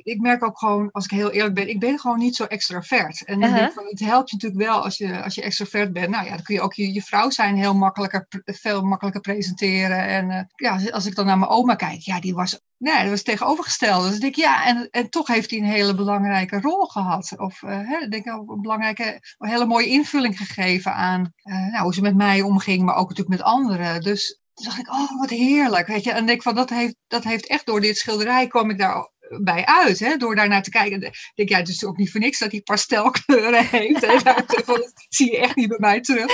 ik, 0.02 0.20
merk 0.20 0.44
ook 0.44 0.59
gewoon, 0.59 0.90
als 0.92 1.04
ik 1.04 1.11
heel 1.11 1.30
eerlijk 1.30 1.54
ben, 1.54 1.68
ik 1.68 1.80
ben 1.80 1.98
gewoon 1.98 2.18
niet 2.18 2.37
zo 2.37 2.44
extravert. 2.44 3.24
En 3.24 3.42
uh 3.42 3.54
-huh. 3.54 3.70
van, 3.70 3.85
het 3.85 4.00
helpt 4.00 4.30
je 4.30 4.37
natuurlijk 4.37 4.62
wel 4.62 4.85
als 4.85 4.96
je, 4.96 5.22
als 5.22 5.35
je 5.35 5.42
extravert 5.42 5.92
bent. 5.92 6.09
Nou 6.09 6.24
ja, 6.24 6.30
dan 6.30 6.42
kun 6.42 6.54
je 6.54 6.61
ook 6.61 6.74
je, 6.74 6.92
je 6.92 7.02
vrouw 7.02 7.30
zijn 7.30 7.56
heel 7.56 7.74
makkelijker, 7.74 8.26
veel 8.44 8.83
makkelijker 8.83 9.20
presenteren. 9.20 10.06
En 10.06 10.30
uh, 10.30 10.40
ja, 10.54 10.90
als 10.90 11.06
ik 11.06 11.14
dan 11.14 11.26
naar 11.26 11.38
mijn 11.38 11.50
oma 11.50 11.74
kijk, 11.74 12.00
ja, 12.00 12.20
die 12.20 12.35
was, 12.35 12.61
nee, 12.76 13.00
dat 13.00 13.11
was 13.11 13.22
tegenovergesteld. 13.22 14.02
Dus 14.02 14.14
ik 14.14 14.20
denk, 14.20 14.35
ja, 14.35 14.66
en, 14.66 14.88
en 14.90 15.11
toch 15.11 15.26
heeft 15.26 15.50
hij 15.50 15.59
een 15.59 15.64
hele 15.64 15.94
belangrijke 15.94 16.61
rol 16.61 16.87
gehad. 16.87 17.33
Of 17.37 17.61
hè, 17.61 18.09
denk 18.09 18.24
ik, 18.24 18.33
een 18.33 18.61
belangrijke, 18.61 19.20
een 19.38 19.48
hele 19.48 19.66
mooie 19.66 19.87
invulling 19.87 20.37
gegeven 20.37 20.94
aan 20.94 21.33
nou, 21.42 21.83
hoe 21.83 21.94
ze 21.94 22.00
met 22.00 22.16
mij 22.16 22.42
omging, 22.42 22.83
maar 22.83 22.96
ook 22.96 23.09
natuurlijk 23.09 23.37
met 23.37 23.46
anderen. 23.46 24.00
Dus 24.00 24.39
toen 24.61 24.68
dacht 24.68 24.79
ik, 24.79 24.92
oh, 24.92 25.20
wat 25.20 25.31
heerlijk. 25.31 25.87
Weet 25.87 26.05
je? 26.05 26.12
En 26.12 26.27
denk 26.27 26.42
van, 26.42 26.55
dat 26.55 26.70
heeft, 26.70 26.94
dat 27.07 27.25
heeft 27.25 27.46
echt 27.46 27.66
door 27.66 27.81
dit 27.81 27.96
schilderij 27.96 28.46
kwam 28.46 28.70
ik 28.70 28.79
daar 28.79 29.11
bij 29.38 29.64
uit. 29.64 29.99
Hè? 29.99 30.16
Door 30.16 30.35
daar 30.35 30.49
naar 30.49 30.62
te 30.62 30.70
kijken. 30.70 31.03
Ik 31.03 31.33
denk, 31.35 31.49
ja, 31.49 31.59
het 31.59 31.68
is 31.68 31.85
ook 31.85 31.96
niet 31.96 32.11
voor 32.11 32.20
niks 32.20 32.38
dat 32.38 32.51
hij 32.51 32.61
pastelkleuren 32.61 33.66
heeft. 33.79 34.07
Hè? 34.07 34.18
dat 34.64 34.92
zie 35.09 35.31
je 35.31 35.38
echt 35.38 35.57
niet 35.57 35.68
bij 35.68 35.79
mij 35.79 36.01
terug. 36.01 36.33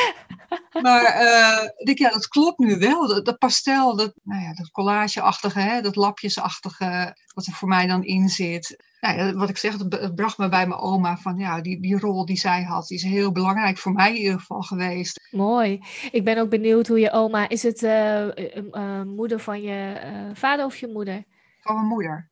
Maar 0.82 1.22
uh, 1.22 1.68
ik 1.76 1.87
denk, 1.87 1.98
ja, 1.98 2.11
dat 2.11 2.28
klopt 2.28 2.59
nu 2.59 2.78
wel. 2.78 3.09
Dat, 3.09 3.24
dat 3.24 3.38
pastel, 3.38 3.96
dat, 3.96 4.12
nou 4.22 4.42
ja, 4.42 4.54
dat 4.54 4.70
collageachtige, 4.70 5.61
hè? 5.61 5.80
dat 5.80 5.96
lapjesachtige, 5.96 7.16
wat 7.35 7.46
er 7.46 7.52
voor 7.52 7.68
mij 7.68 7.87
dan 7.87 8.04
in 8.04 8.28
zit. 8.28 8.85
Nou 9.00 9.18
ja, 9.18 9.32
wat 9.32 9.48
ik 9.48 9.56
zeg, 9.56 9.78
het 9.78 10.14
bracht 10.14 10.38
me 10.38 10.48
bij 10.48 10.66
mijn 10.66 10.80
oma 10.80 11.16
van 11.16 11.38
ja, 11.38 11.61
die, 11.61 11.80
die 11.80 11.98
rol 11.98 12.26
die 12.26 12.37
zij 12.37 12.62
had, 12.62 12.87
die 12.87 12.96
is 12.96 13.02
heel 13.02 13.32
belangrijk 13.32 13.78
voor 13.78 13.92
mij 13.92 14.11
in 14.11 14.16
ieder 14.16 14.38
geval 14.38 14.62
geweest. 14.62 15.28
Mooi. 15.30 15.80
Ik 16.11 16.24
ben 16.24 16.38
ook 16.38 16.50
benieuwd 16.50 16.87
hoe 16.87 17.00
je 17.00 17.11
oma, 17.11 17.48
is 17.48 17.62
het 17.62 17.82
uh, 17.82 18.26
uh, 18.26 19.02
moeder 19.02 19.40
van 19.40 19.62
je 19.62 20.00
vader 20.35 20.64
of 20.64 20.76
je 20.76 20.88
moeder? 20.88 21.24
Van 21.61 21.74
mijn 21.74 21.87
moeder. 21.87 22.30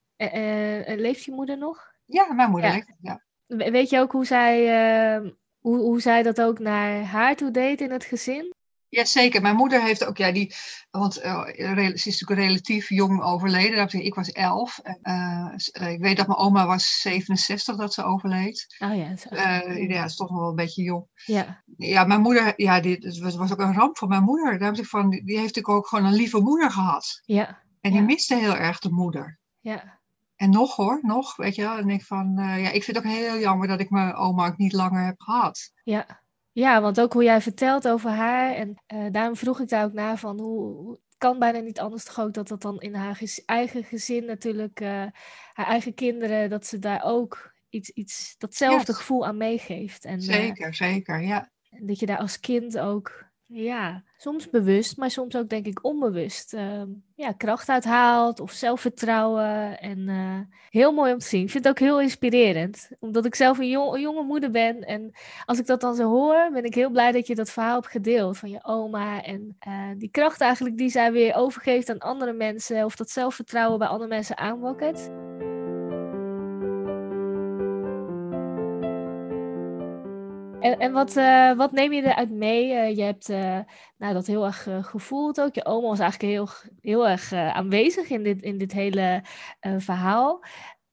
leeft 0.97 1.25
je 1.25 1.33
moeder 1.33 1.59
nog? 1.59 1.93
Ja, 2.07 2.33
mijn 2.33 2.51
moeder 2.51 2.71
ja. 2.71 2.75
leeft, 2.75 2.93
ja. 3.01 3.23
Weet 3.47 3.91
je 3.91 3.99
ook 3.99 4.13
hoe 4.13 4.27
zij, 4.27 4.65
hoe, 5.65 5.79
hoe 5.79 6.01
zij 6.01 6.23
dat 6.23 6.41
ook 6.41 6.59
naar 6.59 7.05
haar 7.05 7.37
toe 7.37 7.51
deed 7.51 7.81
in 7.81 7.91
het 7.91 8.05
gezin? 8.05 8.53
Ja, 8.89 9.05
zeker. 9.05 9.43
Mijn 9.43 9.57
moeder 9.57 9.83
heeft 9.83 10.05
ook, 10.05 10.17
ja, 10.17 10.33
die, 10.33 10.55
want 10.91 11.25
uh, 11.25 11.45
ze 11.45 11.93
is 11.93 12.05
natuurlijk 12.05 12.49
relatief 12.49 12.89
jong 12.89 13.23
overleden. 13.23 14.05
Ik 14.05 14.15
was 14.15 14.33
elf. 14.33 14.81
Uh, 15.03 15.55
ik 15.93 16.01
weet 16.01 16.17
dat 16.17 16.27
mijn 16.27 16.39
oma 16.39 16.67
was 16.67 17.01
67 17.01 17.77
dat 17.77 17.95
ze 17.95 18.05
overleed. 18.05 18.77
Oh 18.79 18.97
ja, 18.97 19.09
dat 19.09 19.25
is, 19.31 19.39
uh, 19.39 19.89
ja, 19.89 20.05
is 20.05 20.17
toch 20.17 20.31
nog 20.31 20.39
wel 20.39 20.49
een 20.49 20.55
beetje 20.55 20.83
jong. 20.83 21.07
Ja, 21.15 21.63
ja 21.77 22.05
mijn 22.05 22.21
moeder, 22.21 22.53
ja, 22.57 22.81
dit 22.81 23.19
was, 23.19 23.37
was 23.37 23.53
ook 23.53 23.61
een 23.61 23.75
ramp 23.75 23.99
voor 23.99 24.09
mijn 24.09 24.23
moeder. 24.23 24.59
Daar 24.59 24.79
ik 24.79 24.87
van, 24.87 25.11
die 25.11 25.39
heeft 25.39 25.55
natuurlijk 25.55 25.69
ook 25.69 25.87
gewoon 25.87 26.05
een 26.05 26.15
lieve 26.15 26.41
moeder 26.41 26.71
gehad. 26.71 27.21
Ja. 27.25 27.63
En 27.81 27.91
die 27.91 28.01
ja. 28.01 28.07
miste 28.07 28.37
heel 28.37 28.57
erg 28.57 28.79
de 28.79 28.91
moeder. 28.91 29.39
Ja. 29.61 30.01
En 30.37 30.51
nog 30.51 30.77
hoor, 30.77 30.99
nog, 31.03 31.37
weet 31.37 31.55
je 31.55 31.63
wel. 31.63 31.77
En 31.77 31.91
ik 31.91 32.05
van, 32.05 32.33
ja, 32.37 32.71
ik 32.71 32.85
vind 32.85 32.97
het 32.97 33.07
ook 33.07 33.13
heel 33.13 33.39
jammer 33.39 33.69
dat 33.69 33.81
ik 33.81 33.91
mijn 33.91 34.15
oma 34.15 34.47
ook 34.47 34.57
niet 34.57 34.73
langer 34.73 35.05
heb 35.05 35.21
gehad. 35.21 35.73
Ja. 35.83 36.23
Ja, 36.53 36.81
want 36.81 37.01
ook 37.01 37.13
hoe 37.13 37.25
jij 37.25 37.41
vertelt 37.41 37.89
over 37.89 38.11
haar. 38.11 38.55
En 38.55 38.83
uh, 38.95 39.07
daarom 39.11 39.37
vroeg 39.37 39.61
ik 39.61 39.69
daar 39.69 39.85
ook 39.85 39.93
naar 39.93 40.19
van 40.19 40.41
hoe. 40.41 40.91
Het 40.91 41.19
kan 41.19 41.39
bijna 41.39 41.59
niet 41.59 41.81
anders 41.81 42.05
toch 42.05 42.21
ook 42.21 42.35
dat 42.35 42.49
dat 42.49 42.63
dan 42.63 42.81
in 42.81 42.95
haar 42.95 43.17
gez 43.17 43.39
eigen 43.39 43.85
gezin 43.85 44.25
natuurlijk, 44.25 44.81
uh, 44.81 44.89
haar 45.53 45.67
eigen 45.67 45.95
kinderen, 45.95 46.51
dat 46.51 46.67
ze 46.67 46.79
daar 46.79 47.03
ook 47.05 47.55
iets, 47.69 47.91
iets 47.91 48.35
datzelfde 48.39 48.93
yes. 48.93 48.97
gevoel 48.97 49.27
aan 49.27 49.37
meegeeft. 49.37 50.05
En, 50.05 50.21
zeker, 50.21 50.75
zeker, 50.75 51.21
ja. 51.21 51.51
Dat 51.71 51.99
je 51.99 52.07
daar 52.07 52.19
als 52.19 52.41
kind 52.41 52.79
ook, 52.79 53.25
ja, 53.55 54.03
soms 54.17 54.51
bewust, 54.51 54.97
maar 54.97 55.11
soms 55.11 55.37
ook 55.37 55.49
denk 55.49 55.67
ik 55.67 55.85
onbewust, 55.85 56.57
ja, 57.15 57.33
kracht 57.33 57.69
uithaalt 57.69 58.41
of 58.41 58.53
zelfvertrouwen. 58.53 59.81
En 59.81 60.09
heel 60.75 60.93
mooi 60.93 61.13
om 61.13 61.19
te 61.19 61.27
zien. 61.27 61.43
Ik 61.43 61.51
vind 61.51 61.65
het 61.65 61.73
ook 61.73 61.87
heel 61.87 62.01
inspirerend, 62.01 62.91
omdat 63.01 63.25
ik 63.25 63.35
zelf 63.35 63.59
een, 63.59 63.69
jong, 63.69 63.95
een, 63.95 64.01
jonge 64.01 64.23
moeder 64.23 64.51
ben. 64.51 64.81
En 64.81 65.13
als 65.45 65.59
ik 65.59 65.67
dat 65.67 65.81
dan 65.81 65.95
zo 65.95 66.09
hoor, 66.09 66.51
ben 66.53 66.65
ik 66.65 66.75
heel 66.75 66.91
blij 66.91 67.13
dat 67.13 67.27
je 67.27 67.35
dat 67.35 67.51
verhaal 67.51 67.75
hebt 67.75 67.91
gedeeld 67.91 68.39
van 68.39 68.51
je 68.51 68.65
oma. 68.65 69.23
En 69.23 69.57
uh, 69.69 69.89
die 69.99 70.11
kracht 70.11 70.41
eigenlijk 70.41 70.77
die 70.77 70.89
zij 70.89 71.13
weer 71.13 71.35
overgeeft 71.35 71.91
aan 71.91 71.99
andere 71.99 72.33
mensen, 72.33 72.85
of 72.85 72.97
dat 72.97 73.11
zelfvertrouwen 73.11 73.79
bij 73.79 73.89
andere 73.89 74.09
mensen 74.09 74.39
aanwakkert. 74.39 75.11
En, 80.65 80.79
en 80.79 80.93
wat, 80.93 81.17
uh, 81.17 81.53
wat 81.53 81.73
neem 81.73 81.93
je 81.93 82.03
eruit 82.03 82.31
mee? 82.31 82.71
Uh, 82.71 82.97
je 82.97 83.03
hebt 83.03 83.31
uh, 83.31 83.59
nou, 83.99 84.15
dat 84.15 84.27
heel 84.27 84.45
erg 84.45 84.69
gevoeld 84.81 85.41
ook. 85.41 85.55
Je 85.55 85.65
oma 85.65 85.89
was 85.89 85.99
eigenlijk 85.99 86.33
heel, 86.33 86.49
heel 86.81 87.09
erg 87.09 87.33
aanwezig 87.33 88.09
in 88.09 88.23
dit, 88.23 88.43
in 88.43 88.59
dit 88.59 88.73
hele 88.73 89.23
verhaal. 89.79 90.45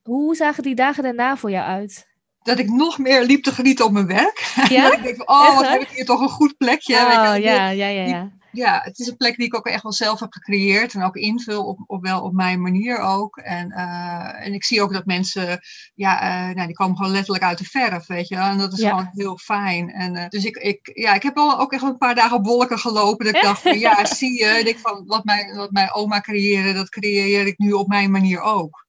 Hoe 0.01 0.35
zagen 0.35 0.63
die 0.63 0.75
dagen 0.75 1.03
daarna 1.03 1.37
voor 1.37 1.51
jou 1.51 1.65
uit? 1.65 2.09
Dat 2.41 2.59
ik 2.59 2.69
nog 2.69 2.97
meer 2.97 3.23
liep 3.23 3.43
te 3.43 3.51
genieten 3.51 3.85
op 3.85 3.91
mijn 3.91 4.07
werk. 4.07 4.53
Ja? 4.69 4.83
dat 4.89 4.93
ik 4.93 5.03
denk, 5.03 5.29
oh, 5.29 5.55
wat 5.55 5.67
heb 5.67 5.81
ik 5.81 5.89
hier 5.89 6.05
toch 6.05 6.21
een 6.21 6.29
goed 6.29 6.57
plekje. 6.57 6.95
Oh, 6.95 7.01
ja, 7.01 7.35
ja, 7.35 7.69
ja, 7.69 7.87
ja 7.87 8.31
ja, 8.51 8.81
het 8.83 8.99
is 8.99 9.07
een 9.07 9.17
plek 9.17 9.37
die 9.37 9.45
ik 9.45 9.55
ook 9.55 9.67
echt 9.67 9.83
wel 9.83 9.91
zelf 9.91 10.19
heb 10.19 10.31
gecreëerd 10.31 10.93
en 10.93 11.03
ook 11.03 11.15
invul 11.15 11.65
op, 11.65 11.79
op 11.85 12.01
wel 12.03 12.21
op 12.21 12.33
mijn 12.33 12.61
manier 12.61 12.97
ook. 12.97 13.37
En, 13.37 13.71
uh, 13.71 14.45
en 14.45 14.53
ik 14.53 14.63
zie 14.63 14.81
ook 14.81 14.93
dat 14.93 15.05
mensen, 15.05 15.59
ja, 15.95 16.23
uh, 16.49 16.55
nou, 16.55 16.67
die 16.67 16.75
komen 16.75 16.97
gewoon 16.97 17.11
letterlijk 17.11 17.43
uit 17.43 17.57
de 17.57 17.63
verf, 17.63 18.07
weet 18.07 18.27
je. 18.27 18.35
En 18.35 18.57
dat 18.57 18.73
is 18.73 18.79
ja. 18.79 18.89
gewoon 18.89 19.09
heel 19.13 19.37
fijn. 19.37 19.89
En 19.89 20.15
uh, 20.15 20.27
dus 20.27 20.45
ik, 20.45 20.55
ik, 20.55 20.91
ja, 20.93 21.13
ik 21.13 21.23
heb 21.23 21.35
wel 21.35 21.59
ook 21.59 21.73
echt 21.73 21.83
een 21.83 21.97
paar 21.97 22.15
dagen 22.15 22.37
op 22.37 22.45
wolken 22.45 22.79
gelopen. 22.79 23.25
Dat 23.25 23.35
ik 23.35 23.41
dacht 23.41 23.61
van, 23.61 23.79
ja, 23.79 24.05
zie 24.15 24.39
je, 24.39 24.63
ik 24.63 24.79
van, 24.79 25.03
wat, 25.05 25.23
mijn, 25.23 25.55
wat 25.55 25.71
mijn 25.71 25.93
oma 25.93 26.21
creëerde, 26.21 26.73
dat 26.73 26.89
creëer 26.89 27.47
ik 27.47 27.57
nu 27.57 27.71
op 27.71 27.87
mijn 27.87 28.11
manier 28.11 28.41
ook. 28.41 28.85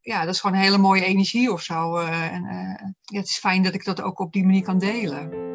Ja, 0.00 0.24
dat 0.24 0.34
is 0.34 0.40
gewoon 0.40 0.56
een 0.56 0.62
hele 0.62 0.78
mooie 0.78 1.04
energie 1.04 1.52
of 1.52 1.62
zo. 1.62 1.96
en 1.96 2.44
ja, 3.02 3.18
het 3.18 3.28
is 3.28 3.38
fijn 3.38 3.62
dat 3.62 3.74
ik 3.74 3.84
dat 3.84 4.02
ook 4.02 4.18
op 4.18 4.32
die 4.32 4.44
manier 4.44 4.62
kan 4.62 4.78
delen. 4.78 5.51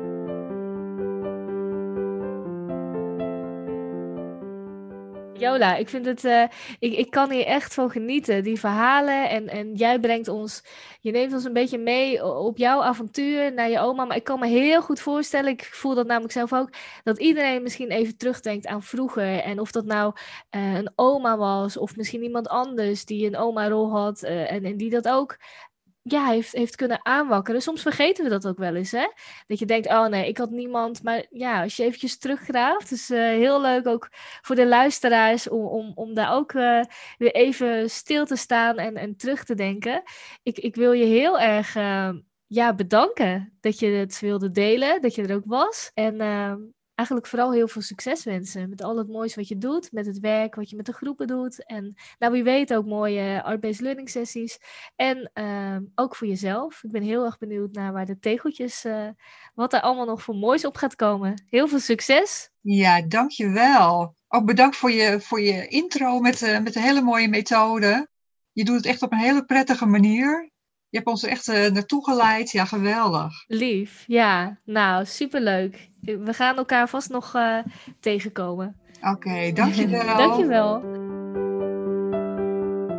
Jola, 5.40 5.76
ik 5.76 5.90
vind 5.90 6.06
het, 6.06 6.24
uh, 6.24 6.44
ik, 6.80 6.94
ik 6.94 7.10
kan 7.10 7.32
hier 7.32 7.46
echt 7.46 7.74
van 7.74 7.90
genieten. 7.90 8.44
Die 8.44 8.60
verhalen 8.60 9.30
en, 9.30 9.48
en 9.48 9.76
jij 9.76 10.00
brengt 10.00 10.28
ons, 10.28 10.64
je 11.02 11.12
neemt 11.12 11.34
ons 11.34 11.44
een 11.44 11.54
beetje 11.54 11.78
mee 11.78 12.26
op 12.26 12.58
jouw 12.58 12.82
avontuur 12.82 13.54
naar 13.54 13.70
je 13.70 13.80
oma. 13.80 14.06
Maar 14.06 14.16
ik 14.16 14.24
kan 14.24 14.40
me 14.40 14.48
heel 14.48 14.82
goed 14.82 15.00
voorstellen, 15.00 15.52
ik 15.52 15.64
voel 15.64 15.96
dat 15.96 16.08
namelijk 16.08 16.34
zelf 16.34 16.54
ook, 16.54 16.70
dat 17.04 17.20
iedereen 17.20 17.64
misschien 17.64 17.90
even 17.90 18.18
terugdenkt 18.18 18.68
aan 18.68 18.84
vroeger. 18.84 19.40
En 19.40 19.60
of 19.60 19.72
dat 19.72 19.86
nou 19.86 20.14
uh, 20.56 20.74
een 20.74 20.92
oma 20.96 21.38
was 21.38 21.78
of 21.78 21.96
misschien 21.96 22.24
iemand 22.24 22.48
anders 22.48 23.06
die 23.06 23.28
een 23.28 23.38
oma-rol 23.38 23.92
had 23.92 24.24
uh, 24.24 24.52
en, 24.52 24.66
en 24.66 24.78
die 24.78 24.90
dat 24.90 25.08
ook 25.08 25.38
ja, 26.08 26.26
heeft, 26.26 26.52
heeft 26.52 26.76
kunnen 26.76 27.06
aanwakkeren. 27.06 27.62
Soms 27.62 27.82
vergeten 27.82 28.24
we 28.24 28.30
dat 28.30 28.48
ook 28.48 28.58
wel 28.58 28.76
eens, 28.76 28.92
hè? 28.92 29.08
Dat 29.48 29.60
je 29.60 29.66
denkt, 29.66 29.88
oh 29.88 30.06
nee, 30.06 30.28
ik 30.28 30.38
had 30.38 30.50
niemand. 30.50 31.04
Maar 31.04 31.26
ja, 31.30 31.64
als 31.64 31.76
je 31.76 31.84
eventjes 31.84 32.18
teruggraaft, 32.18 32.92
is 32.92 33.10
uh, 33.10 33.20
heel 33.20 33.62
leuk 33.62 33.88
ook 33.88 34.10
voor 34.42 34.56
de 34.56 34.68
luisteraars 34.68 35.50
om, 35.50 35.66
om, 35.66 35.92
om 35.96 36.14
daar 36.14 36.34
ook 36.34 36.54
uh, 36.54 36.82
weer 37.18 37.34
even 37.34 37.90
stil 37.90 38.26
te 38.26 38.36
staan 38.36 38.78
en, 38.78 38.96
en 38.96 39.16
terug 39.16 39.44
te 39.44 39.56
denken. 39.56 40.04
Ik, 40.44 40.58
ik 40.58 40.76
wil 40.76 40.92
je 40.92 41.06
heel 41.06 41.40
erg 41.40 41.76
uh, 41.76 42.10
ja, 42.48 42.74
bedanken 42.76 43.58
dat 43.60 43.80
je 43.80 43.88
het 43.88 44.20
wilde 44.20 44.52
delen, 44.52 45.02
dat 45.02 45.16
je 45.16 45.24
er 45.24 45.36
ook 45.36 45.46
was. 45.46 45.92
En 45.94 46.22
eigenlijk 46.98 47.28
vooral 47.28 47.52
heel 47.52 47.68
veel 47.68 47.82
succes 47.82 48.24
wensen 48.24 48.70
met 48.70 48.84
al 48.84 48.98
het 48.98 49.08
moois 49.08 49.36
wat 49.36 49.48
je 49.48 49.58
doet, 49.58 49.92
met 49.92 50.06
het 50.06 50.20
werk 50.20 50.56
wat 50.56 50.70
je 50.70 50.76
met 50.76 50.86
de 50.86 50.94
groepen 50.94 51.28
doet. 51.28 51.66
En 51.66 51.96
nou, 52.20 52.34
wie 52.34 52.44
weet 52.44 52.74
ook 52.74 52.86
mooie 52.86 53.44
art-based 53.44 53.80
learning 53.80 54.10
sessies. 54.10 54.60
En 54.96 55.32
uh, 55.34 55.78
ook 55.96 56.16
voor 56.16 56.28
jezelf. 56.28 56.84
Ik 56.84 56.92
ben 56.92 57.02
heel 57.02 57.26
erg 57.26 57.38
benieuwd 57.38 57.74
naar 57.74 57.94
waar 57.94 58.06
de 58.06 58.20
tegeltjes, 58.20 58.86
uh, 58.86 59.08
wat 59.54 59.74
er 59.74 59.82
allemaal 59.82 60.06
nog 60.06 60.22
voor 60.22 60.36
moois 60.36 60.66
op 60.66 60.76
gaat 60.76 60.96
komen. 60.96 61.46
Heel 61.50 61.68
veel 61.68 61.80
succes! 61.80 62.50
Ja, 62.62 63.02
dankjewel. 63.02 64.16
Ook 64.28 64.46
bedankt 64.46 64.76
voor 64.76 64.92
je, 64.92 65.22
voor 65.22 65.42
je 65.42 65.68
intro 65.68 66.20
met, 66.20 66.42
uh, 66.42 66.60
met 66.60 66.76
een 66.76 66.82
hele 66.82 67.02
mooie 67.02 67.28
methode. 67.28 68.08
Je 68.52 68.64
doet 68.64 68.76
het 68.76 68.86
echt 68.86 69.02
op 69.02 69.12
een 69.12 69.18
hele 69.18 69.46
prettige 69.46 69.86
manier. 69.86 70.52
Je 70.90 70.98
hebt 70.98 71.10
ons 71.10 71.24
echt 71.24 71.48
uh, 71.48 71.68
naartoe 71.68 72.04
geleid. 72.04 72.52
Ja, 72.52 72.66
geweldig. 72.66 73.44
Lief, 73.48 74.04
ja. 74.08 74.58
Nou, 74.66 75.06
superleuk. 75.06 75.90
We 76.02 76.34
gaan 76.34 76.58
elkaar 76.58 76.90
vast 76.90 77.10
nog 77.10 77.36
uh, 77.36 77.58
tegenkomen. 78.00 78.76
Oké, 79.00 79.10
okay, 79.10 79.54
dankjewel. 79.54 80.18
dankjewel. 80.28 80.82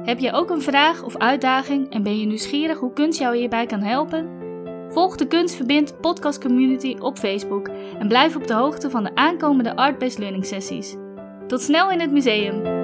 Heb 0.05 0.19
je 0.19 0.33
ook 0.33 0.51
een 0.51 0.63
vraag 0.63 1.03
of 1.03 1.17
uitdaging 1.17 1.93
en 1.93 2.03
ben 2.03 2.19
je 2.19 2.27
nieuwsgierig 2.27 2.79
hoe 2.79 2.93
kunst 2.93 3.19
jou 3.19 3.37
hierbij 3.37 3.67
kan 3.67 3.83
helpen? 3.83 4.37
Volg 4.89 5.17
de 5.17 5.27
Kunstverbind 5.27 6.01
podcast 6.01 6.41
community 6.41 6.97
op 6.99 7.19
Facebook 7.19 7.69
en 7.99 8.09
blijf 8.09 8.37
op 8.37 8.47
de 8.47 8.55
hoogte 8.55 8.91
van 8.91 9.05
de 9.05 9.15
aankomende 9.15 9.77
Art-Based 9.77 10.19
Learning 10.19 10.47
sessies. 10.47 10.97
Tot 11.47 11.63
snel 11.63 11.91
in 11.91 12.01
het 12.01 12.11
museum! 12.11 12.78